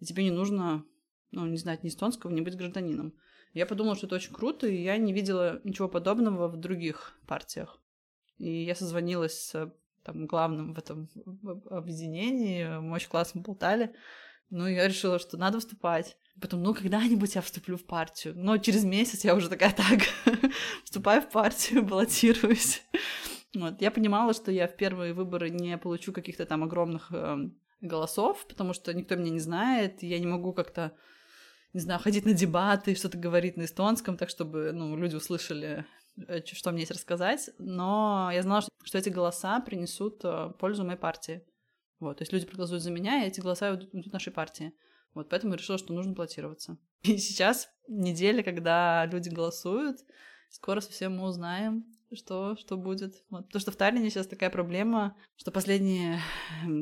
и 0.00 0.04
тебе 0.04 0.24
не 0.24 0.30
нужно, 0.30 0.84
ну, 1.30 1.46
не 1.46 1.56
знать 1.56 1.84
ни 1.84 1.88
эстонского, 1.88 2.30
не 2.30 2.42
быть 2.42 2.56
гражданином. 2.56 3.14
Я 3.52 3.66
подумала, 3.66 3.94
что 3.94 4.06
это 4.06 4.16
очень 4.16 4.32
круто, 4.32 4.66
и 4.66 4.82
я 4.82 4.96
не 4.96 5.12
видела 5.12 5.60
ничего 5.62 5.88
подобного 5.88 6.48
в 6.48 6.56
других 6.56 7.16
партиях. 7.26 7.80
И 8.38 8.64
я 8.64 8.74
созвонилась 8.74 9.38
с 9.38 9.72
там, 10.02 10.26
главным 10.26 10.74
в 10.74 10.78
этом 10.78 11.08
объединении, 11.70 12.66
мы 12.80 12.96
очень 12.96 13.08
классно 13.08 13.40
болтали. 13.40 13.94
Ну, 14.50 14.66
я 14.66 14.86
решила, 14.86 15.18
что 15.18 15.36
надо 15.36 15.60
вступать. 15.60 16.16
Потом, 16.40 16.62
ну, 16.62 16.74
когда-нибудь 16.74 17.34
я 17.36 17.40
вступлю 17.40 17.76
в 17.76 17.84
партию. 17.84 18.34
Но 18.36 18.58
через 18.58 18.84
месяц 18.84 19.24
я 19.24 19.34
уже 19.34 19.48
такая, 19.48 19.72
так, 19.72 20.00
вступаю 20.84 21.22
в 21.22 21.30
партию, 21.30 21.84
баллотируюсь. 21.84 22.82
Вот. 23.54 23.80
Я 23.80 23.90
понимала, 23.90 24.32
что 24.32 24.50
я 24.50 24.66
в 24.66 24.76
первые 24.76 25.12
выборы 25.12 25.50
не 25.50 25.78
получу 25.78 26.12
каких-то 26.12 26.44
там 26.46 26.64
огромных 26.64 27.12
э, 27.12 27.50
голосов, 27.80 28.46
потому 28.48 28.72
что 28.72 28.92
никто 28.92 29.16
меня 29.16 29.30
не 29.30 29.40
знает, 29.40 30.02
и 30.02 30.06
я 30.06 30.18
не 30.18 30.26
могу 30.26 30.52
как-то 30.52 30.92
не 31.74 31.80
знаю, 31.80 32.00
ходить 32.00 32.24
на 32.24 32.32
дебаты, 32.32 32.94
что-то 32.94 33.18
говорить 33.18 33.56
на 33.56 33.64
эстонском, 33.64 34.16
так 34.16 34.30
чтобы, 34.30 34.70
ну, 34.72 34.96
люди 34.96 35.16
услышали, 35.16 35.84
э, 36.28 36.40
что 36.44 36.70
мне 36.70 36.82
есть 36.82 36.92
рассказать. 36.92 37.50
Но 37.58 38.30
я 38.32 38.42
знала, 38.42 38.62
что 38.84 38.98
эти 38.98 39.08
голоса 39.08 39.60
принесут 39.60 40.24
э, 40.24 40.52
пользу 40.58 40.84
моей 40.84 40.98
партии. 40.98 41.44
Вот, 41.98 42.18
то 42.18 42.22
есть 42.22 42.32
люди 42.32 42.46
проголосуют 42.46 42.82
за 42.82 42.90
меня, 42.90 43.24
и 43.24 43.28
эти 43.28 43.40
голоса 43.40 43.74
идут 43.74 44.12
нашей 44.12 44.32
партии. 44.32 44.72
Вот, 45.14 45.28
поэтому 45.28 45.52
я 45.52 45.58
решила, 45.58 45.78
что 45.78 45.92
нужно 45.92 46.14
платироваться. 46.14 46.78
И 47.02 47.18
сейчас 47.18 47.68
неделя, 47.88 48.42
когда 48.42 49.06
люди 49.06 49.28
голосуют, 49.28 49.98
скоро 50.50 50.80
совсем 50.80 51.16
мы 51.16 51.24
узнаем, 51.24 51.84
что, 52.12 52.56
что 52.56 52.76
будет. 52.76 53.14
Вот. 53.30 53.46
Потому 53.46 53.60
что 53.60 53.70
в 53.72 53.76
Таллине 53.76 54.10
сейчас 54.10 54.26
такая 54.26 54.50
проблема, 54.50 55.16
что 55.36 55.50
последние 55.50 56.20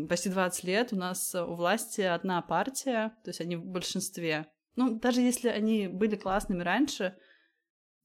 почти 0.09 0.29
20 0.29 0.64
лет 0.64 0.92
у 0.92 0.96
нас 0.96 1.35
у 1.35 1.55
власти 1.55 2.01
одна 2.03 2.40
партия, 2.42 3.16
то 3.25 3.31
есть 3.31 3.40
они 3.40 3.57
в 3.57 3.64
большинстве. 3.64 4.46
Ну, 4.77 4.98
даже 4.98 5.20
если 5.20 5.48
они 5.48 5.88
были 5.88 6.16
классными 6.16 6.62
раньше, 6.62 7.16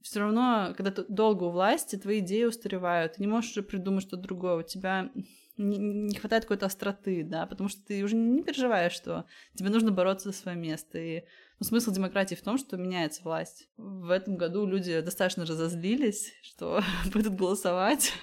все 0.02 0.20
равно, 0.20 0.74
когда 0.76 0.92
ты 0.92 1.06
долго 1.10 1.44
у 1.46 1.52
власти, 1.52 1.98
твои 1.98 2.20
идеи 2.20 2.44
устаревают. 2.44 3.14
Ты 3.14 3.22
не 3.22 3.28
можешь 3.28 3.52
уже 3.52 3.64
придумать 3.64 4.04
что-то 4.04 4.24
другое. 4.24 4.58
У 4.58 4.64
тебя 4.64 5.12
не, 5.58 5.78
не 5.78 6.16
хватает 6.16 6.44
какой-то 6.44 6.66
остроты, 6.68 7.24
да, 7.24 7.46
потому 7.46 7.70
что 7.70 7.82
ты 7.86 8.04
уже 8.04 8.16
не 8.16 8.44
переживаешь, 8.44 8.94
что 8.94 9.26
тебе 9.56 9.70
нужно 9.70 9.92
бороться 9.92 10.32
за 10.32 10.38
свое 10.38 10.58
место. 10.58 10.98
И 10.98 11.24
ну, 11.60 11.66
смысл 11.66 11.92
демократии 11.92 12.36
в 12.36 12.42
том, 12.42 12.58
что 12.58 12.78
меняется 12.78 13.24
власть. 13.24 13.68
В 13.78 14.12
этом 14.12 14.38
году 14.38 14.66
люди 14.66 15.02
достаточно 15.02 15.46
разозлились, 15.46 16.34
что 16.42 16.82
будут 17.14 17.36
голосовать 17.36 18.14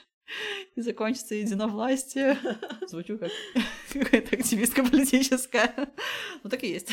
и 0.77 0.81
закончится 0.81 1.35
единовластие. 1.35 2.39
Звучу 2.89 3.19
как 3.19 3.31
какая-то 3.93 4.37
активистка 4.37 4.85
политическая. 4.85 5.93
Ну, 6.43 6.51
так 6.51 6.63
и 6.63 6.69
есть. 6.69 6.93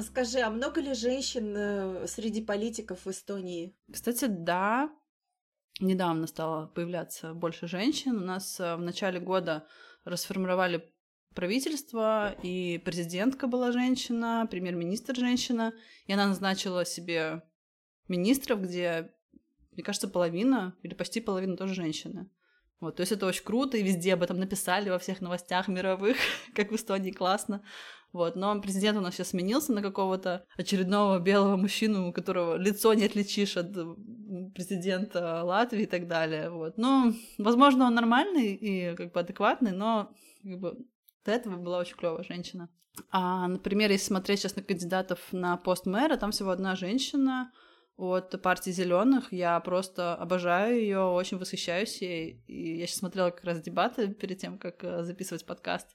Скажи, 0.00 0.38
а 0.38 0.50
много 0.50 0.80
ли 0.80 0.94
женщин 0.94 1.54
э, 1.56 2.06
среди 2.06 2.40
политиков 2.40 3.04
в 3.04 3.10
Эстонии? 3.10 3.74
Кстати, 3.92 4.26
да. 4.26 4.92
Недавно 5.80 6.26
стало 6.26 6.66
появляться 6.66 7.34
больше 7.34 7.68
женщин. 7.68 8.16
У 8.16 8.24
нас 8.24 8.58
э, 8.58 8.74
в 8.74 8.80
начале 8.80 9.20
года 9.20 9.66
расформировали 10.04 10.92
правительство, 11.34 12.34
и 12.42 12.78
президентка 12.84 13.46
была 13.46 13.70
женщина, 13.70 14.48
премьер-министр 14.50 15.14
женщина, 15.14 15.72
и 16.06 16.12
она 16.12 16.26
назначила 16.26 16.84
себе 16.84 17.42
министров, 18.08 18.62
где, 18.62 19.12
мне 19.70 19.84
кажется, 19.84 20.08
половина 20.08 20.74
или 20.82 20.94
почти 20.94 21.20
половина 21.20 21.56
тоже 21.56 21.74
женщины. 21.74 22.28
Вот, 22.80 22.96
то 22.96 23.02
есть 23.02 23.12
это 23.12 23.26
очень 23.26 23.44
круто, 23.44 23.76
и 23.76 23.82
везде 23.82 24.14
об 24.14 24.22
этом 24.22 24.38
написали 24.38 24.90
во 24.90 24.98
всех 24.98 25.20
новостях 25.20 25.68
мировых, 25.68 26.16
как 26.54 26.72
в 26.72 26.76
Эстонии 26.76 27.12
классно. 27.12 27.62
Вот, 28.12 28.36
но 28.36 28.58
президент 28.60 28.96
у 28.98 29.00
нас 29.00 29.14
сейчас 29.14 29.28
сменился 29.28 29.72
на 29.72 29.82
какого-то 29.82 30.46
очередного 30.56 31.18
белого 31.18 31.56
мужчину, 31.56 32.08
у 32.08 32.12
которого 32.12 32.56
лицо 32.56 32.94
не 32.94 33.04
отличишь 33.04 33.56
от 33.56 33.72
президента 34.54 35.42
Латвии 35.44 35.82
и 35.82 35.86
так 35.86 36.08
далее. 36.08 36.48
Вот. 36.50 36.78
Но, 36.78 37.12
возможно, 37.36 37.86
он 37.86 37.94
нормальный 37.94 38.54
и 38.54 38.94
как 38.94 39.12
бы 39.12 39.20
адекватный, 39.20 39.72
но 39.72 40.10
как 40.42 40.58
бы, 40.58 40.78
до 41.24 41.32
этого 41.32 41.56
была 41.56 41.78
очень 41.78 41.96
клевая 41.96 42.22
женщина. 42.22 42.70
А, 43.10 43.46
например, 43.46 43.90
если 43.90 44.06
смотреть 44.06 44.40
сейчас 44.40 44.56
на 44.56 44.62
кандидатов 44.62 45.20
на 45.32 45.56
пост 45.56 45.86
мэра, 45.86 46.16
там 46.16 46.32
всего 46.32 46.50
одна 46.50 46.76
женщина, 46.76 47.52
от 47.98 48.40
партии 48.40 48.70
зеленых. 48.70 49.32
Я 49.32 49.58
просто 49.60 50.14
обожаю 50.14 50.80
ее, 50.80 51.00
очень 51.00 51.36
восхищаюсь 51.36 52.00
ей. 52.00 52.42
И 52.46 52.78
я 52.78 52.86
сейчас 52.86 52.98
смотрела 52.98 53.30
как 53.30 53.44
раз 53.44 53.60
дебаты 53.60 54.08
перед 54.14 54.38
тем, 54.38 54.56
как 54.56 54.84
э, 54.84 55.02
записывать 55.02 55.44
подкаст. 55.44 55.88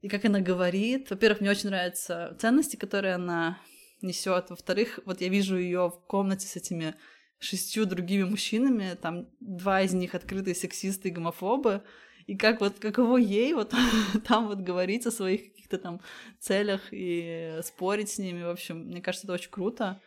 И 0.00 0.08
как 0.08 0.24
она 0.24 0.40
говорит. 0.40 1.10
Во-первых, 1.10 1.40
мне 1.40 1.50
очень 1.50 1.70
нравятся 1.70 2.36
ценности, 2.38 2.76
которые 2.76 3.14
она 3.14 3.58
несет. 4.02 4.50
Во-вторых, 4.50 5.00
вот 5.04 5.20
я 5.20 5.28
вижу 5.28 5.56
ее 5.56 5.88
в 5.88 6.06
комнате 6.06 6.46
с 6.46 6.56
этими 6.56 6.94
шестью 7.38 7.86
другими 7.86 8.24
мужчинами, 8.24 8.96
там 9.00 9.28
два 9.40 9.82
из 9.82 9.92
них 9.92 10.14
открытые 10.14 10.54
сексисты 10.54 11.08
и 11.08 11.12
гомофобы, 11.12 11.82
и 12.26 12.36
как 12.36 12.60
вот 12.60 12.78
каково 12.78 13.18
ей 13.18 13.52
вот 13.54 13.74
там 14.26 14.48
вот 14.48 14.58
говорить 14.58 15.06
о 15.06 15.10
своих 15.10 15.50
каких-то 15.50 15.78
там 15.78 16.00
целях 16.40 16.80
и 16.90 17.60
спорить 17.62 18.10
с 18.10 18.18
ними, 18.18 18.42
в 18.42 18.50
общем, 18.50 18.86
мне 18.86 19.00
кажется, 19.00 19.26
это 19.26 19.34
очень 19.34 19.50
круто, 19.50 20.00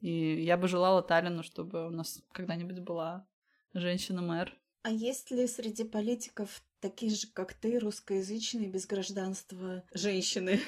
и 0.00 0.42
я 0.42 0.56
бы 0.56 0.68
желала 0.68 1.02
Таллину, 1.02 1.42
чтобы 1.42 1.86
у 1.86 1.90
нас 1.90 2.22
когда-нибудь 2.32 2.80
была 2.80 3.26
женщина-мэр. 3.74 4.54
А 4.82 4.90
есть 4.90 5.30
ли 5.30 5.46
среди 5.48 5.84
политиков 5.84 6.62
такие 6.88 7.12
же, 7.12 7.26
как 7.32 7.54
ты, 7.54 7.78
русскоязычные, 7.78 8.68
без 8.68 8.86
гражданства 8.86 9.82
женщины? 9.92 10.60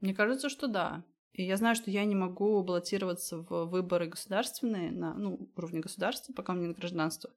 Мне 0.00 0.14
кажется, 0.14 0.48
что 0.48 0.66
да. 0.66 1.04
И 1.32 1.44
я 1.44 1.56
знаю, 1.56 1.76
что 1.76 1.90
я 1.90 2.04
не 2.04 2.16
могу 2.16 2.62
баллотироваться 2.64 3.38
в 3.38 3.66
выборы 3.66 4.08
государственные 4.08 4.90
на 4.90 5.14
ну, 5.14 5.48
уровне 5.56 5.80
государства, 5.80 6.32
пока 6.32 6.52
у 6.52 6.56
меня 6.56 6.68
нет 6.68 6.78
гражданства. 6.78 7.30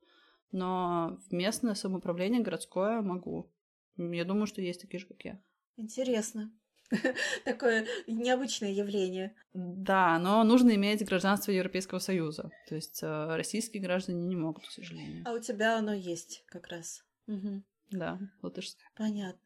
Но 0.52 1.20
в 1.30 1.34
местное 1.34 1.76
самоуправление 1.76 2.42
городское 2.42 3.02
могу. 3.02 3.52
Я 3.98 4.26
думаю, 4.26 4.48
что 4.48 4.62
есть 4.62 4.82
такие 4.82 5.00
же, 5.00 5.06
как 5.06 5.24
я. 5.24 5.40
Интересно. 5.78 6.52
Такое 7.46 7.86
необычное 8.08 8.72
явление. 8.72 9.36
Да, 9.54 10.18
но 10.18 10.44
нужно 10.44 10.74
иметь 10.76 11.06
гражданство 11.06 11.52
Европейского 11.52 12.00
Союза. 12.00 12.52
То 12.68 12.76
есть 12.76 13.02
э, 13.04 13.36
российские 13.36 13.84
граждане 13.84 14.26
не 14.26 14.36
могут, 14.36 14.66
к 14.66 14.72
сожалению. 14.72 15.24
А 15.28 15.34
у 15.34 15.40
тебя 15.40 15.78
оно 15.78 15.94
есть 15.94 16.44
как 16.48 16.68
раз. 16.68 17.04
Угу. 17.28 17.64
Да, 17.92 18.20
латышское. 18.42 18.86
Понятно. 18.96 19.42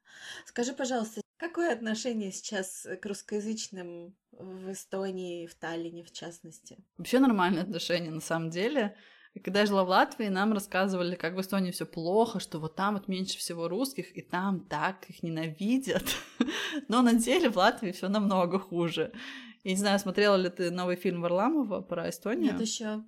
Скажи, 0.45 0.73
пожалуйста, 0.73 1.21
какое 1.37 1.73
отношение 1.73 2.31
сейчас 2.31 2.87
к 3.01 3.05
русскоязычным 3.05 4.15
в 4.31 4.71
Эстонии, 4.71 5.47
в 5.47 5.55
Таллине 5.55 6.03
в 6.03 6.11
частности? 6.11 6.77
Вообще 6.97 7.19
нормальное 7.19 7.63
отношение 7.63 8.11
на 8.11 8.21
самом 8.21 8.49
деле. 8.49 8.95
И 9.33 9.39
когда 9.39 9.61
я 9.61 9.65
жила 9.65 9.83
в 9.83 9.89
Латвии, 9.89 10.27
нам 10.27 10.53
рассказывали, 10.53 11.15
как 11.15 11.35
в 11.35 11.41
Эстонии 11.41 11.71
все 11.71 11.85
плохо, 11.85 12.39
что 12.39 12.59
вот 12.59 12.75
там 12.75 12.93
вот 12.93 13.09
меньше 13.09 13.37
всего 13.37 13.67
русских, 13.67 14.15
и 14.15 14.21
там 14.21 14.61
так 14.61 15.09
их 15.09 15.23
ненавидят. 15.23 16.05
Но 16.87 17.01
на 17.01 17.13
деле 17.13 17.49
в 17.49 17.57
Латвии 17.57 17.91
все 17.91 18.07
намного 18.07 18.59
хуже. 18.59 19.11
Я 19.65 19.71
не 19.71 19.77
знаю, 19.77 19.99
смотрела 19.99 20.35
ли 20.35 20.49
ты 20.49 20.71
новый 20.71 20.95
фильм 20.95 21.21
Варламова 21.21 21.81
про 21.81 22.09
Эстонию? 22.09 22.53
Нет 22.53 22.61
еще. 22.61 23.03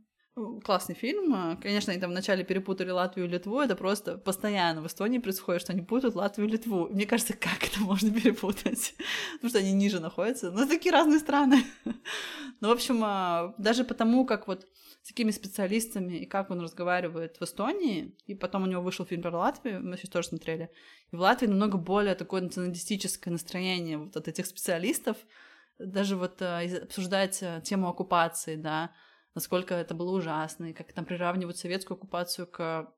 Классный 0.63 0.93
фильм. 0.93 1.57
Конечно, 1.59 1.91
они 1.91 1.99
там 1.99 2.11
вначале 2.11 2.43
перепутали 2.43 2.91
Латвию 2.91 3.27
и 3.27 3.29
Литву. 3.29 3.59
Это 3.59 3.75
просто 3.75 4.19
постоянно 4.19 4.81
в 4.81 4.87
Эстонии 4.87 5.17
происходит, 5.17 5.63
что 5.63 5.73
они 5.73 5.81
путают 5.81 6.13
Латвию 6.13 6.47
и 6.47 6.51
Литву. 6.51 6.89
Мне 6.89 7.07
кажется, 7.07 7.33
как 7.33 7.63
это 7.63 7.79
можно 7.79 8.11
перепутать? 8.21 8.93
Потому 9.33 9.49
что 9.49 9.57
они 9.57 9.71
ниже 9.71 9.99
находятся. 9.99 10.51
Ну, 10.51 10.67
такие 10.67 10.91
разные 10.91 11.17
страны. 11.19 11.63
ну, 12.61 12.67
в 12.67 12.71
общем, 12.71 13.01
а, 13.03 13.55
даже 13.57 13.83
потому, 13.83 14.27
как 14.27 14.47
вот 14.47 14.67
с 15.01 15.07
такими 15.07 15.31
специалистами 15.31 16.17
и 16.17 16.25
как 16.27 16.51
он 16.51 16.61
разговаривает 16.61 17.37
в 17.39 17.43
Эстонии, 17.43 18.15
и 18.27 18.35
потом 18.35 18.63
у 18.63 18.67
него 18.67 18.83
вышел 18.83 19.07
фильм 19.07 19.23
про 19.23 19.35
Латвию, 19.35 19.81
мы 19.81 19.97
сейчас 19.97 20.11
тоже 20.11 20.27
смотрели, 20.27 20.69
и 21.11 21.15
в 21.15 21.19
Латвии 21.19 21.47
намного 21.47 21.77
более 21.77 22.13
такое 22.13 22.41
националистическое 22.41 23.31
настроение 23.31 23.97
вот 23.97 24.15
от 24.15 24.27
этих 24.27 24.45
специалистов, 24.45 25.17
даже 25.79 26.15
вот 26.15 26.41
э, 26.41 26.83
обсуждать 26.83 27.43
тему 27.63 27.87
оккупации, 27.87 28.55
да, 28.55 28.91
насколько 29.37 29.75
это 29.75 29.93
было 29.93 30.17
ужасно, 30.17 30.71
и 30.71 30.73
как 30.73 30.91
там 30.93 31.05
приравнивают 31.05 31.57
советскую 31.57 31.95
оккупацию 31.95 32.47
к 32.47 32.91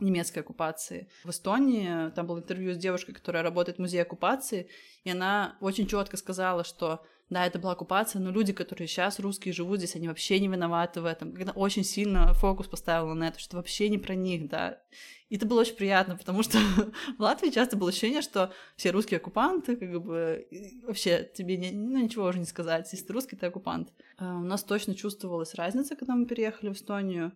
немецкой 0.00 0.40
оккупации. 0.40 1.08
В 1.22 1.30
Эстонии 1.30 2.10
там 2.10 2.26
было 2.26 2.38
интервью 2.38 2.74
с 2.74 2.76
девушкой, 2.76 3.12
которая 3.12 3.44
работает 3.44 3.78
в 3.78 3.80
музее 3.80 4.02
оккупации, 4.02 4.68
и 5.04 5.10
она 5.10 5.56
очень 5.60 5.86
четко 5.86 6.16
сказала, 6.16 6.64
что 6.64 7.04
да, 7.30 7.46
это 7.46 7.58
была 7.58 7.72
оккупация, 7.72 8.20
но 8.20 8.30
люди, 8.30 8.52
которые 8.52 8.88
сейчас 8.88 9.20
русские 9.20 9.52
живут 9.52 9.78
здесь, 9.78 9.94
они 9.96 10.08
вообще 10.08 10.40
не 10.40 10.48
виноваты 10.48 11.02
в 11.02 11.04
этом. 11.04 11.32
Когда 11.34 11.52
очень 11.52 11.84
сильно 11.84 12.32
фокус 12.32 12.66
поставила 12.66 13.12
на 13.12 13.28
это, 13.28 13.38
что 13.38 13.56
вообще 13.56 13.90
не 13.90 13.98
про 13.98 14.14
них, 14.14 14.48
да. 14.48 14.80
И 15.28 15.36
это 15.36 15.44
было 15.44 15.60
очень 15.60 15.76
приятно, 15.76 16.16
потому 16.16 16.42
что 16.42 16.58
в 17.18 17.20
Латвии 17.20 17.50
часто 17.50 17.76
было 17.76 17.90
ощущение, 17.90 18.22
что 18.22 18.50
все 18.76 18.90
русские 18.90 19.18
оккупанты, 19.18 19.76
как 19.76 20.02
бы, 20.02 20.48
вообще 20.84 21.30
тебе 21.34 21.58
не, 21.58 21.70
ну, 21.70 21.98
ничего 21.98 22.24
уже 22.24 22.38
не 22.38 22.46
сказать. 22.46 22.88
Если 22.90 23.04
ты 23.04 23.12
русский, 23.12 23.36
ты 23.36 23.46
оккупант. 23.46 23.92
А 24.16 24.36
у 24.36 24.44
нас 24.44 24.64
точно 24.64 24.94
чувствовалась 24.94 25.54
разница, 25.54 25.96
когда 25.96 26.14
мы 26.14 26.24
переехали 26.24 26.70
в 26.70 26.74
Эстонию 26.74 27.32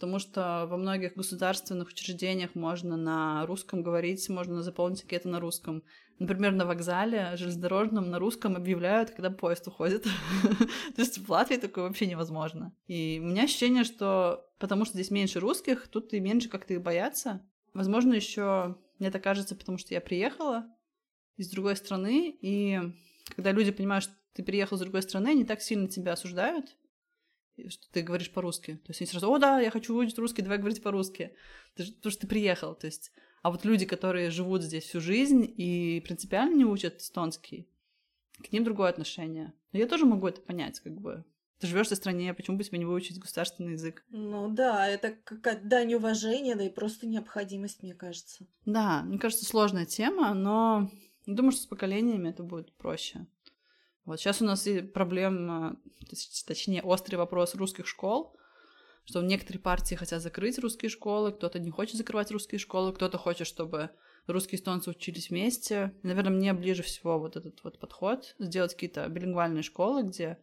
потому 0.00 0.18
что 0.18 0.66
во 0.66 0.78
многих 0.78 1.14
государственных 1.14 1.88
учреждениях 1.88 2.54
можно 2.54 2.96
на 2.96 3.44
русском 3.44 3.82
говорить, 3.82 4.26
можно 4.30 4.62
заполнить 4.62 5.02
анкету 5.02 5.28
на 5.28 5.40
русском. 5.40 5.82
Например, 6.18 6.52
на 6.52 6.64
вокзале 6.64 7.36
железнодорожном 7.36 8.08
на 8.08 8.18
русском 8.18 8.56
объявляют, 8.56 9.10
когда 9.10 9.28
поезд 9.28 9.68
уходит. 9.68 10.04
То 10.96 11.02
есть 11.02 11.18
в 11.18 11.30
Латвии 11.30 11.56
такое 11.56 11.84
вообще 11.84 12.06
невозможно. 12.06 12.72
И 12.86 13.20
у 13.22 13.26
меня 13.26 13.42
ощущение, 13.42 13.84
что 13.84 14.48
потому 14.58 14.86
что 14.86 14.94
здесь 14.94 15.10
меньше 15.10 15.38
русских, 15.38 15.86
тут 15.88 16.14
и 16.14 16.20
меньше 16.20 16.48
как-то 16.48 16.72
их 16.72 16.80
боятся. 16.80 17.46
Возможно, 17.74 18.14
еще 18.14 18.78
мне 18.98 19.10
так 19.10 19.22
кажется, 19.22 19.54
потому 19.54 19.76
что 19.76 19.92
я 19.92 20.00
приехала 20.00 20.64
из 21.36 21.50
другой 21.50 21.76
страны, 21.76 22.34
и 22.40 22.80
когда 23.36 23.52
люди 23.52 23.70
понимают, 23.70 24.04
что 24.04 24.14
ты 24.32 24.42
приехал 24.42 24.76
из 24.76 24.80
другой 24.80 25.02
страны, 25.02 25.28
они 25.28 25.44
так 25.44 25.60
сильно 25.60 25.88
тебя 25.88 26.14
осуждают, 26.14 26.74
что 27.68 27.90
ты 27.90 28.02
говоришь 28.02 28.32
по-русски. 28.32 28.76
То 28.84 28.90
есть 28.90 29.00
они 29.00 29.08
сразу, 29.08 29.30
о, 29.30 29.38
да, 29.38 29.60
я 29.60 29.70
хочу 29.70 29.94
выучить 29.94 30.18
русский, 30.18 30.42
давай 30.42 30.58
говорить 30.58 30.82
по-русски. 30.82 31.34
Потому 31.76 32.10
что 32.10 32.20
ты 32.20 32.26
приехал. 32.26 32.74
То 32.74 32.86
есть, 32.86 33.12
а 33.42 33.50
вот 33.50 33.64
люди, 33.64 33.86
которые 33.86 34.30
живут 34.30 34.62
здесь 34.62 34.84
всю 34.84 35.00
жизнь 35.00 35.52
и 35.56 36.00
принципиально 36.00 36.56
не 36.56 36.64
учат 36.64 37.00
эстонский, 37.00 37.68
к 38.42 38.52
ним 38.52 38.64
другое 38.64 38.90
отношение. 38.90 39.52
Но 39.72 39.78
я 39.78 39.86
тоже 39.86 40.06
могу 40.06 40.26
это 40.26 40.40
понять, 40.40 40.80
как 40.80 40.94
бы. 40.94 41.24
Ты 41.60 41.66
живешь 41.66 41.88
в 41.88 41.94
стране, 41.94 42.32
почему 42.32 42.56
бы 42.56 42.64
тебе 42.64 42.78
не 42.78 42.86
выучить 42.86 43.18
государственный 43.18 43.72
язык? 43.72 44.02
Ну 44.08 44.48
да, 44.48 44.88
это 44.88 45.10
какая-то 45.10 45.62
дань 45.66 45.92
уважения, 45.92 46.56
да 46.56 46.64
и 46.64 46.70
просто 46.70 47.06
необходимость, 47.06 47.82
мне 47.82 47.92
кажется. 47.92 48.46
Да, 48.64 49.02
мне 49.02 49.18
кажется, 49.18 49.44
сложная 49.44 49.84
тема, 49.84 50.32
но 50.32 50.90
думаю, 51.26 51.52
что 51.52 51.62
с 51.62 51.66
поколениями 51.66 52.30
это 52.30 52.42
будет 52.42 52.72
проще. 52.72 53.26
Вот 54.10 54.18
сейчас 54.18 54.42
у 54.42 54.44
нас 54.44 54.66
и 54.66 54.80
проблема, 54.82 55.76
точнее, 56.44 56.82
острый 56.82 57.14
вопрос 57.14 57.54
русских 57.54 57.86
школ, 57.86 58.36
что 59.04 59.22
некоторые 59.22 59.60
партии 59.60 59.94
хотят 59.94 60.20
закрыть 60.20 60.58
русские 60.58 60.88
школы, 60.88 61.30
кто-то 61.30 61.60
не 61.60 61.70
хочет 61.70 61.94
закрывать 61.94 62.32
русские 62.32 62.58
школы, 62.58 62.92
кто-то 62.92 63.18
хочет, 63.18 63.46
чтобы 63.46 63.90
русские 64.26 64.58
и 64.58 64.60
эстонцы 64.60 64.90
учились 64.90 65.30
вместе. 65.30 65.94
Наверное, 66.02 66.32
мне 66.32 66.52
ближе 66.52 66.82
всего 66.82 67.20
вот 67.20 67.36
этот 67.36 67.62
вот 67.62 67.78
подход, 67.78 68.34
сделать 68.40 68.74
какие-то 68.74 69.06
билингвальные 69.06 69.62
школы, 69.62 70.02
где 70.02 70.38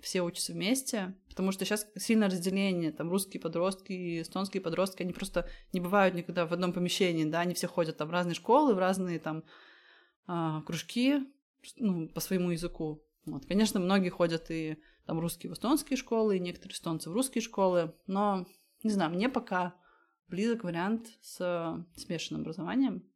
все 0.00 0.22
учатся 0.22 0.54
вместе, 0.54 1.14
потому 1.28 1.52
что 1.52 1.66
сейчас 1.66 1.86
сильное 1.96 2.30
разделение, 2.30 2.90
там 2.90 3.10
русские 3.10 3.38
подростки 3.38 3.92
и 3.92 4.22
эстонские 4.22 4.62
подростки, 4.62 5.02
они 5.02 5.12
просто 5.12 5.46
не 5.74 5.80
бывают 5.80 6.14
никогда 6.14 6.46
в 6.46 6.54
одном 6.54 6.72
помещении, 6.72 7.26
да, 7.26 7.40
они 7.40 7.52
все 7.52 7.68
ходят 7.68 7.98
там 7.98 8.08
в 8.08 8.12
разные 8.12 8.34
школы, 8.34 8.74
в 8.74 8.78
разные 8.78 9.18
там 9.18 9.44
а, 10.26 10.62
кружки, 10.62 11.26
ну, 11.76 12.08
по 12.08 12.20
своему 12.20 12.50
языку. 12.50 13.02
Вот. 13.26 13.46
Конечно, 13.46 13.80
многие 13.80 14.10
ходят 14.10 14.50
и 14.50 14.78
там 15.06 15.18
русские 15.18 15.50
в 15.50 15.54
эстонские 15.54 15.96
школы, 15.96 16.36
и 16.36 16.40
некоторые 16.40 16.74
эстонцы 16.74 17.10
в 17.10 17.12
русские 17.12 17.42
школы, 17.42 17.94
но, 18.06 18.46
не 18.82 18.90
знаю, 18.90 19.10
мне 19.10 19.28
пока 19.28 19.74
близок 20.28 20.64
вариант 20.64 21.08
с 21.22 21.86
смешанным 21.96 22.42
образованием. 22.42 23.08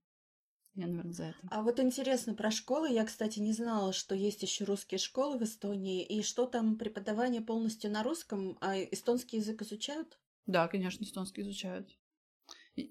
Я, 0.75 0.87
наверное, 0.87 1.13
за 1.13 1.25
это. 1.25 1.39
А 1.51 1.63
вот 1.63 1.81
интересно 1.81 2.35
про 2.35 2.53
школы. 2.53 2.89
Я, 2.91 3.05
кстати, 3.05 3.41
не 3.41 3.53
знала, 3.53 3.93
что 3.93 4.15
есть 4.15 4.43
еще 4.43 4.65
русские 4.65 4.99
школы 4.99 5.37
в 5.37 5.43
Эстонии. 5.43 6.05
И 6.05 6.23
что 6.23 6.47
там 6.47 6.77
преподавание 6.77 7.41
полностью 7.41 7.91
на 7.91 8.05
русском, 8.05 8.57
а 8.61 8.77
эстонский 8.79 9.39
язык 9.39 9.63
изучают? 9.63 10.21
Да, 10.47 10.69
конечно, 10.69 11.03
эстонский 11.03 11.43
изучают. 11.43 11.98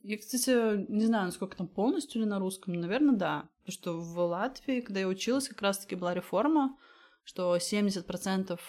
Я, 0.04 0.18
кстати, 0.18 0.86
не 0.92 1.06
знаю, 1.06 1.26
насколько 1.26 1.56
там 1.56 1.68
полностью 1.68 2.22
или 2.22 2.28
на 2.28 2.40
русском, 2.40 2.74
наверное, 2.74 3.16
да. 3.16 3.50
Потому 3.60 3.74
что 3.74 4.00
в 4.00 4.20
Латвии, 4.20 4.82
когда 4.82 5.00
я 5.00 5.08
училась, 5.08 5.48
как 5.48 5.62
раз-таки 5.62 5.96
была 5.96 6.14
реформа, 6.14 6.78
что 7.24 7.56
70% 7.56 8.60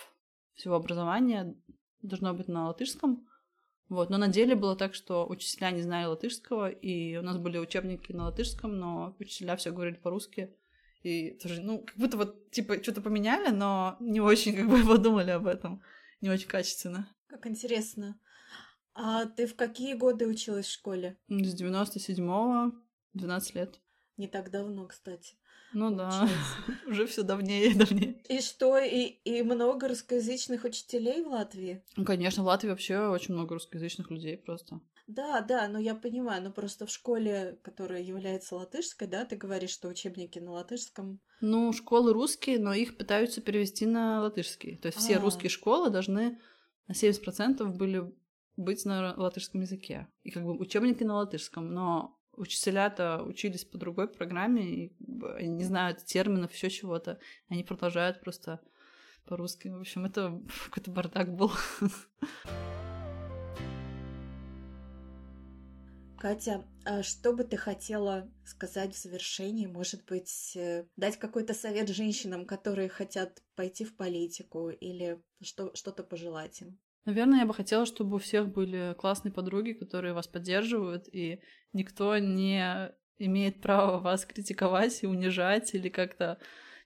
всего 0.55 0.75
образования 0.75 1.57
должно 2.03 2.35
быть 2.35 2.49
на 2.49 2.67
латышском. 2.67 3.27
Вот. 3.89 4.11
Но 4.11 4.19
на 4.19 4.29
деле 4.29 4.55
было 4.55 4.77
так, 4.77 4.95
что 4.95 5.27
учителя 5.27 5.71
не 5.71 5.83
знали 5.83 6.07
латышского, 6.07 6.69
и 6.69 7.17
у 7.17 7.23
нас 7.23 7.39
были 7.39 7.59
учебники 7.59 8.13
на 8.13 8.25
латышском, 8.25 8.79
но 8.79 9.17
учителя 9.19 9.57
все 9.57 9.71
говорили 9.71 9.97
по-русски. 9.97 10.55
И 11.03 11.31
тоже, 11.39 11.63
ну, 11.63 11.83
как 11.83 11.97
будто 11.97 12.17
вот, 12.17 12.51
типа, 12.51 12.83
что-то 12.83 13.01
поменяли, 13.01 13.51
но 13.51 13.97
не 14.01 14.21
очень, 14.21 14.55
как 14.55 14.69
бы, 14.69 14.83
подумали 14.87 15.31
об 15.31 15.47
этом. 15.47 15.83
Не 16.21 16.31
очень 16.31 16.49
качественно. 16.49 17.09
Как 17.29 17.47
интересно. 17.47 18.19
А 19.01 19.27
ты 19.27 19.47
в 19.47 19.55
какие 19.55 19.95
годы 19.95 20.27
училась 20.27 20.67
в 20.67 20.73
школе? 20.73 21.17
С 21.29 21.55
97-го, 21.55 22.73
12 23.15 23.55
лет. 23.55 23.81
Не 24.17 24.27
так 24.27 24.51
давно, 24.51 24.89
кстати. 24.89 25.37
Ну 25.73 25.95
да, 25.95 26.29
уже 26.87 27.07
все 27.07 27.23
давнее 27.23 27.71
и 27.71 27.75
давнее. 27.75 28.21
И 28.29 28.41
что, 28.41 28.77
и, 28.77 29.05
и 29.05 29.43
много 29.45 29.87
русскоязычных 29.87 30.65
учителей 30.65 31.23
в 31.23 31.29
Латвии? 31.29 31.85
Ну, 31.95 32.05
конечно, 32.05 32.43
в 32.43 32.47
Латвии 32.47 32.71
вообще 32.71 32.99
очень 33.07 33.35
много 33.35 33.55
русскоязычных 33.55 34.11
людей 34.11 34.37
просто. 34.37 34.81
Да, 35.07 35.43
да, 35.43 35.69
но 35.69 35.79
я 35.79 35.95
понимаю, 35.95 36.43
но 36.43 36.51
просто 36.51 36.85
в 36.85 36.91
школе, 36.91 37.57
которая 37.63 38.03
является 38.03 38.57
латышской, 38.57 39.07
да, 39.07 39.25
ты 39.25 39.37
говоришь, 39.37 39.71
что 39.71 39.87
учебники 39.87 40.41
на 40.41 40.51
латышском. 40.51 41.21
Ну, 41.41 41.73
школы 41.73 42.13
русские, 42.13 42.59
но 42.59 42.75
их 42.75 42.97
пытаются 42.97 43.41
перевести 43.41 43.87
на 43.87 44.23
латышский. 44.23 44.77
То 44.77 44.87
есть 44.87 44.99
все 44.99 45.15
А-а-а. 45.15 45.23
русские 45.23 45.51
школы 45.51 45.91
должны 45.91 46.41
на 46.89 46.93
70% 46.93 47.65
были 47.77 48.13
быть 48.59 48.85
на 48.85 49.15
латышском 49.17 49.61
языке. 49.63 50.09
И 50.25 50.31
как 50.31 50.45
бы 50.45 50.59
учебники 50.59 51.05
на 51.05 51.15
латышском, 51.15 51.73
но 51.73 52.19
учителя-то 52.33 53.23
учились 53.23 53.65
по 53.65 53.79
другой 53.79 54.09
программе, 54.09 54.63
и 54.63 54.93
они 55.37 55.49
не 55.49 55.65
знают 55.65 56.05
терминов, 56.05 56.53
еще 56.53 56.69
чего-то. 56.69 57.19
Они 57.49 57.65
продолжают 57.65 58.21
просто 58.21 58.61
по-русски. 59.27 59.69
В 59.69 59.81
общем, 59.81 60.05
это 60.05 60.43
какой-то 60.67 60.91
бардак 60.91 61.35
был. 61.35 61.53
Катя, 66.19 66.65
а 66.85 67.05
что 67.05 67.33
бы 67.33 67.45
ты 67.45 67.57
хотела 67.57 68.29
сказать 68.45 68.93
в 68.93 69.01
завершении? 69.01 69.67
Может 69.67 70.05
быть, 70.05 70.57
э, 70.57 70.85
дать 70.97 71.17
какой-то 71.17 71.55
совет 71.55 71.89
женщинам, 71.91 72.45
которые 72.45 72.89
хотят 72.89 73.41
пойти 73.55 73.85
в 73.85 73.95
политику, 73.97 74.71
или 74.71 75.23
что, 75.41 75.73
что-то 75.77 76.03
пожелать 76.03 76.61
им? 76.61 76.81
Наверное, 77.05 77.41
я 77.41 77.47
бы 77.47 77.55
хотела, 77.55 77.87
чтобы 77.87 78.17
у 78.17 78.19
всех 78.19 78.49
были 78.49 78.95
классные 78.99 79.33
подруги, 79.33 79.73
которые 79.73 80.13
вас 80.13 80.27
поддерживают, 80.27 81.09
и 81.13 81.41
никто 81.73 82.19
не 82.19 82.93
имеет 83.19 83.61
права 83.61 83.99
вас 83.99 84.25
критиковать 84.25 85.03
и 85.03 85.07
унижать 85.07 85.75
или 85.75 85.89
как-то, 85.89 86.39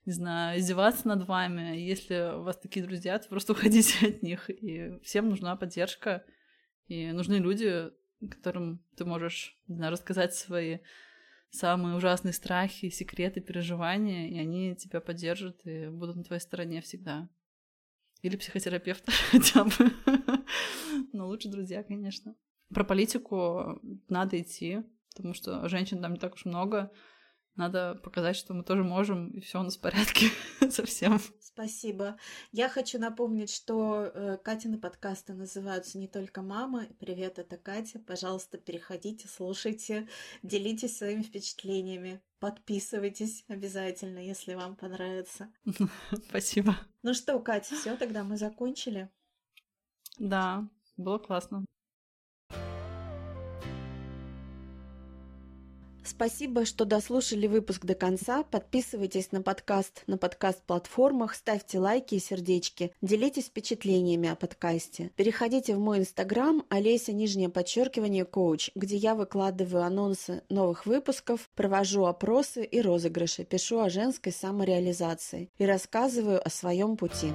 не 0.07 0.13
знаю, 0.13 0.59
издеваться 0.59 1.09
над 1.09 1.27
вами. 1.27 1.77
Если 1.77 2.37
у 2.37 2.43
вас 2.43 2.57
такие 2.57 2.85
друзья, 2.85 3.19
то 3.19 3.29
просто 3.29 3.53
уходите 3.55 4.07
от 4.07 4.23
них. 4.23 4.49
И 4.49 4.99
всем 5.03 5.29
нужна 5.29 5.57
поддержка, 5.57 6.25
и 6.87 7.11
нужны 7.13 7.35
люди, 7.35 7.91
которым 8.31 8.85
ты 8.97 9.05
можешь, 9.05 9.59
не 9.67 9.77
знаю, 9.77 9.93
рассказать 9.93 10.35
свои 10.35 10.79
самые 11.51 11.97
ужасные 11.97 12.33
страхи, 12.33 12.89
секреты, 12.89 13.41
переживания, 13.41 14.29
и 14.29 14.39
они 14.39 14.75
тебя 14.75 15.01
поддержат 15.01 15.67
и 15.67 15.89
будут 15.89 16.17
на 16.17 16.25
твоей 16.25 16.41
стороне 16.41 16.81
всегда. 16.81 17.29
Или 18.23 18.37
психотерапевта 18.37 19.13
хотя 19.31 19.65
бы. 19.65 19.93
Но 21.13 21.27
лучше 21.27 21.49
друзья, 21.49 21.83
конечно. 21.83 22.35
Про 22.73 22.85
политику 22.85 23.81
надо 24.09 24.41
идти, 24.41 24.83
потому 25.15 25.35
что 25.35 25.69
женщин 25.69 26.01
там 26.01 26.15
не 26.15 26.19
так 26.19 26.35
уж 26.35 26.45
много. 26.45 26.91
Надо 27.55 27.97
показать, 28.03 28.37
что 28.37 28.55
мы 28.55 28.63
тоже 28.63 28.83
можем, 28.83 29.29
и 29.29 29.41
все 29.41 29.61
у 29.61 29.63
нас 29.63 29.77
в 29.77 29.81
порядке 29.81 30.31
совсем. 30.71 31.21
Спасибо. 31.41 32.17
Я 32.51 32.71
хочу 32.71 32.99
напомнить, 32.99 33.53
что 33.53 34.05
э, 34.07 34.39
Катины 34.43 34.79
подкасты 34.79 35.35
называются 35.35 35.99
не 35.99 36.09
только 36.09 36.41
«Мама». 36.41 36.87
Привет, 36.99 37.39
это 37.39 37.59
Катя. 37.59 37.99
Пожалуйста, 37.99 38.57
переходите, 38.57 39.29
слушайте, 39.29 40.09
делитесь 40.43 40.97
своими 40.97 41.23
впечатлениями. 41.23 42.23
Подписывайтесь 42.39 43.45
обязательно, 43.49 44.19
если 44.19 44.55
вам 44.55 44.75
понравится. 44.75 45.53
Спасибо. 46.29 46.75
Ну 47.03 47.13
что, 47.13 47.39
Катя, 47.39 47.75
все, 47.75 47.97
тогда 47.97 48.25
мы 48.25 48.39
закончили. 48.39 49.11
Да, 50.19 50.67
было 50.97 51.19
классно. 51.19 51.67
Спасибо, 56.05 56.65
что 56.65 56.85
дослушали 56.85 57.47
выпуск 57.47 57.85
до 57.85 57.95
конца. 57.95 58.43
Подписывайтесь 58.43 59.33
на 59.33 59.41
подкаст 59.41 60.03
на 60.07 60.19
подкаст-платформах, 60.19 61.35
ставьте 61.35 61.79
лайки 61.79 62.17
и 62.17 62.19
сердечки, 62.19 62.93
делитесь 63.01 63.47
впечатлениями 63.47 64.29
о 64.29 64.37
подкасте. 64.37 65.11
Переходите 65.17 65.75
в 65.75 65.79
мой 65.79 66.01
инстаграм 66.01 66.65
Олеся, 66.69 67.13
нижнее 67.13 67.49
подчеркивание, 67.49 68.25
коуч, 68.25 68.71
где 68.75 68.97
я 68.97 69.15
выкладываю 69.15 69.85
анонсы 69.85 70.43
новых 70.49 70.87
выпусков, 70.87 71.49
провожу 71.55 72.05
опросы 72.05 72.65
и 72.65 72.81
розыгрыши, 72.81 73.45
пишу 73.45 73.81
о 73.81 73.91
женской 73.91 74.33
самореализации 74.33 75.51
и 75.59 75.65
рассказываю 75.65 76.45
о 76.45 76.51
своем 76.51 76.97
пути. 76.97 77.33